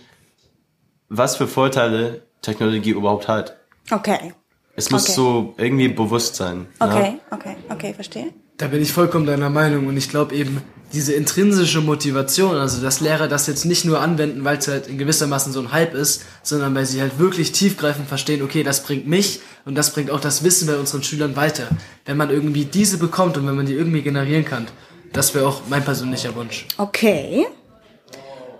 was 1.08 1.36
für 1.36 1.46
Vorteile 1.46 2.22
Technologie 2.42 2.90
überhaupt 2.90 3.26
hat. 3.26 3.56
Okay. 3.90 4.34
Es 4.80 4.90
muss 4.90 5.04
Okay. 5.04 5.12
so 5.12 5.54
irgendwie 5.58 5.88
bewusst 5.88 6.36
sein. 6.36 6.66
Okay, 6.78 7.18
okay, 7.30 7.56
okay, 7.68 7.92
verstehe. 7.92 8.32
Da 8.56 8.66
bin 8.68 8.80
ich 8.80 8.92
vollkommen 8.92 9.26
deiner 9.26 9.50
Meinung 9.50 9.86
und 9.86 9.96
ich 9.98 10.08
glaube 10.08 10.34
eben, 10.34 10.62
diese 10.94 11.12
intrinsische 11.12 11.82
Motivation, 11.82 12.56
also 12.56 12.82
dass 12.82 13.00
Lehrer 13.00 13.28
das 13.28 13.46
jetzt 13.46 13.66
nicht 13.66 13.84
nur 13.84 14.00
anwenden, 14.00 14.42
weil 14.42 14.56
es 14.56 14.68
halt 14.68 14.86
in 14.86 14.96
gewissermaßen 14.96 15.52
so 15.52 15.60
ein 15.60 15.70
Hype 15.70 15.92
ist, 15.94 16.24
sondern 16.42 16.74
weil 16.74 16.86
sie 16.86 17.00
halt 17.02 17.18
wirklich 17.18 17.52
tiefgreifend 17.52 18.08
verstehen, 18.08 18.42
okay, 18.42 18.62
das 18.62 18.82
bringt 18.82 19.06
mich 19.06 19.40
und 19.66 19.74
das 19.74 19.92
bringt 19.92 20.10
auch 20.10 20.20
das 20.20 20.44
Wissen 20.44 20.66
bei 20.66 20.76
unseren 20.76 21.02
Schülern 21.02 21.36
weiter. 21.36 21.68
Wenn 22.06 22.16
man 22.16 22.30
irgendwie 22.30 22.64
diese 22.64 22.96
bekommt 22.96 23.36
und 23.36 23.46
wenn 23.46 23.56
man 23.56 23.66
die 23.66 23.74
irgendwie 23.74 24.00
generieren 24.02 24.46
kann, 24.46 24.66
das 25.12 25.34
wäre 25.34 25.46
auch 25.46 25.60
mein 25.68 25.84
persönlicher 25.84 26.34
Wunsch. 26.34 26.66
Okay. 26.78 27.46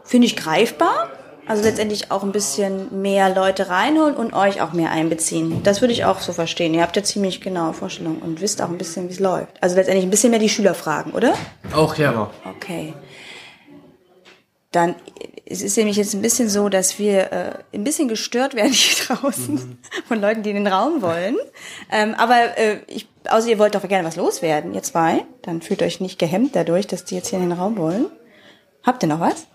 Finde 0.04 0.26
ich 0.26 0.36
greifbar. 0.36 1.10
Also 1.50 1.64
letztendlich 1.64 2.12
auch 2.12 2.22
ein 2.22 2.30
bisschen 2.30 3.02
mehr 3.02 3.34
Leute 3.34 3.70
reinholen 3.70 4.14
und 4.14 4.34
euch 4.34 4.62
auch 4.62 4.72
mehr 4.72 4.92
einbeziehen. 4.92 5.64
Das 5.64 5.80
würde 5.80 5.92
ich 5.92 6.04
auch 6.04 6.20
so 6.20 6.32
verstehen. 6.32 6.74
Ihr 6.74 6.82
habt 6.82 6.94
ja 6.94 7.02
ziemlich 7.02 7.40
genaue 7.40 7.72
Vorstellungen 7.74 8.22
und 8.22 8.40
wisst 8.40 8.62
auch 8.62 8.68
ein 8.68 8.78
bisschen, 8.78 9.08
wie 9.08 9.14
es 9.14 9.18
läuft. 9.18 9.60
Also 9.60 9.74
letztendlich 9.74 10.06
ein 10.06 10.10
bisschen 10.10 10.30
mehr 10.30 10.38
die 10.38 10.48
Schüler 10.48 10.74
fragen, 10.74 11.10
oder? 11.10 11.34
Auch 11.74 11.96
ja. 11.96 12.12
Genau. 12.12 12.30
Okay. 12.44 12.94
Dann, 14.70 14.94
es 15.44 15.60
ist 15.60 15.76
nämlich 15.76 15.96
jetzt 15.96 16.14
ein 16.14 16.22
bisschen 16.22 16.48
so, 16.48 16.68
dass 16.68 17.00
wir 17.00 17.32
äh, 17.32 17.52
ein 17.74 17.82
bisschen 17.82 18.06
gestört 18.06 18.54
werden 18.54 18.70
hier 18.70 19.04
draußen 19.16 19.76
von 20.06 20.20
Leuten, 20.20 20.44
die 20.44 20.50
in 20.50 20.56
den 20.62 20.68
Raum 20.68 21.02
wollen. 21.02 21.34
Ähm, 21.90 22.14
aber 22.14 22.56
äh, 22.58 22.76
ich, 22.86 23.08
außer 23.28 23.48
ihr 23.48 23.58
wollt 23.58 23.74
doch 23.74 23.88
gerne 23.88 24.06
was 24.06 24.14
loswerden, 24.14 24.72
ihr 24.72 24.84
zwei. 24.84 25.24
Dann 25.42 25.62
fühlt 25.62 25.82
euch 25.82 25.98
nicht 25.98 26.20
gehemmt 26.20 26.54
dadurch, 26.54 26.86
dass 26.86 27.04
die 27.04 27.16
jetzt 27.16 27.30
hier 27.30 27.40
in 27.40 27.48
den 27.48 27.58
Raum 27.58 27.76
wollen. 27.76 28.06
Habt 28.84 29.02
ihr 29.02 29.08
noch 29.08 29.18
was? 29.18 29.48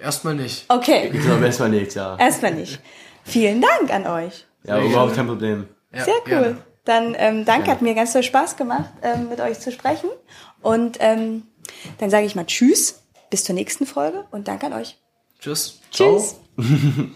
Erstmal 0.00 0.34
nicht. 0.34 0.64
Okay, 0.68 1.10
Ich 1.12 1.20
glaube 1.20 1.44
erstmal 1.44 1.68
nicht, 1.70 1.94
ja. 1.94 2.16
erstmal 2.16 2.54
nicht. 2.54 2.80
Vielen 3.24 3.60
Dank 3.60 3.92
an 3.92 4.06
euch. 4.06 4.46
Ja, 4.64 4.80
überhaupt 4.82 5.14
kein 5.14 5.26
Problem. 5.26 5.68
Ja, 5.94 6.04
Sehr 6.04 6.14
cool. 6.24 6.28
gerne. 6.28 6.56
Dann 6.84 7.14
ähm, 7.18 7.44
danke, 7.44 7.70
hat 7.70 7.82
mir 7.82 7.94
ganz 7.94 8.12
viel 8.12 8.22
Spaß 8.22 8.56
gemacht, 8.56 8.90
ähm, 9.02 9.28
mit 9.28 9.40
euch 9.40 9.60
zu 9.60 9.70
sprechen. 9.70 10.08
Und 10.62 10.96
ähm, 11.00 11.42
dann 11.98 12.10
sage 12.10 12.26
ich 12.26 12.34
mal 12.34 12.46
Tschüss, 12.46 13.02
bis 13.28 13.44
zur 13.44 13.54
nächsten 13.54 13.86
Folge 13.86 14.24
und 14.30 14.48
danke 14.48 14.66
an 14.66 14.72
euch. 14.72 14.96
Tschüss. 15.38 15.80
Tschüss. 15.90 16.36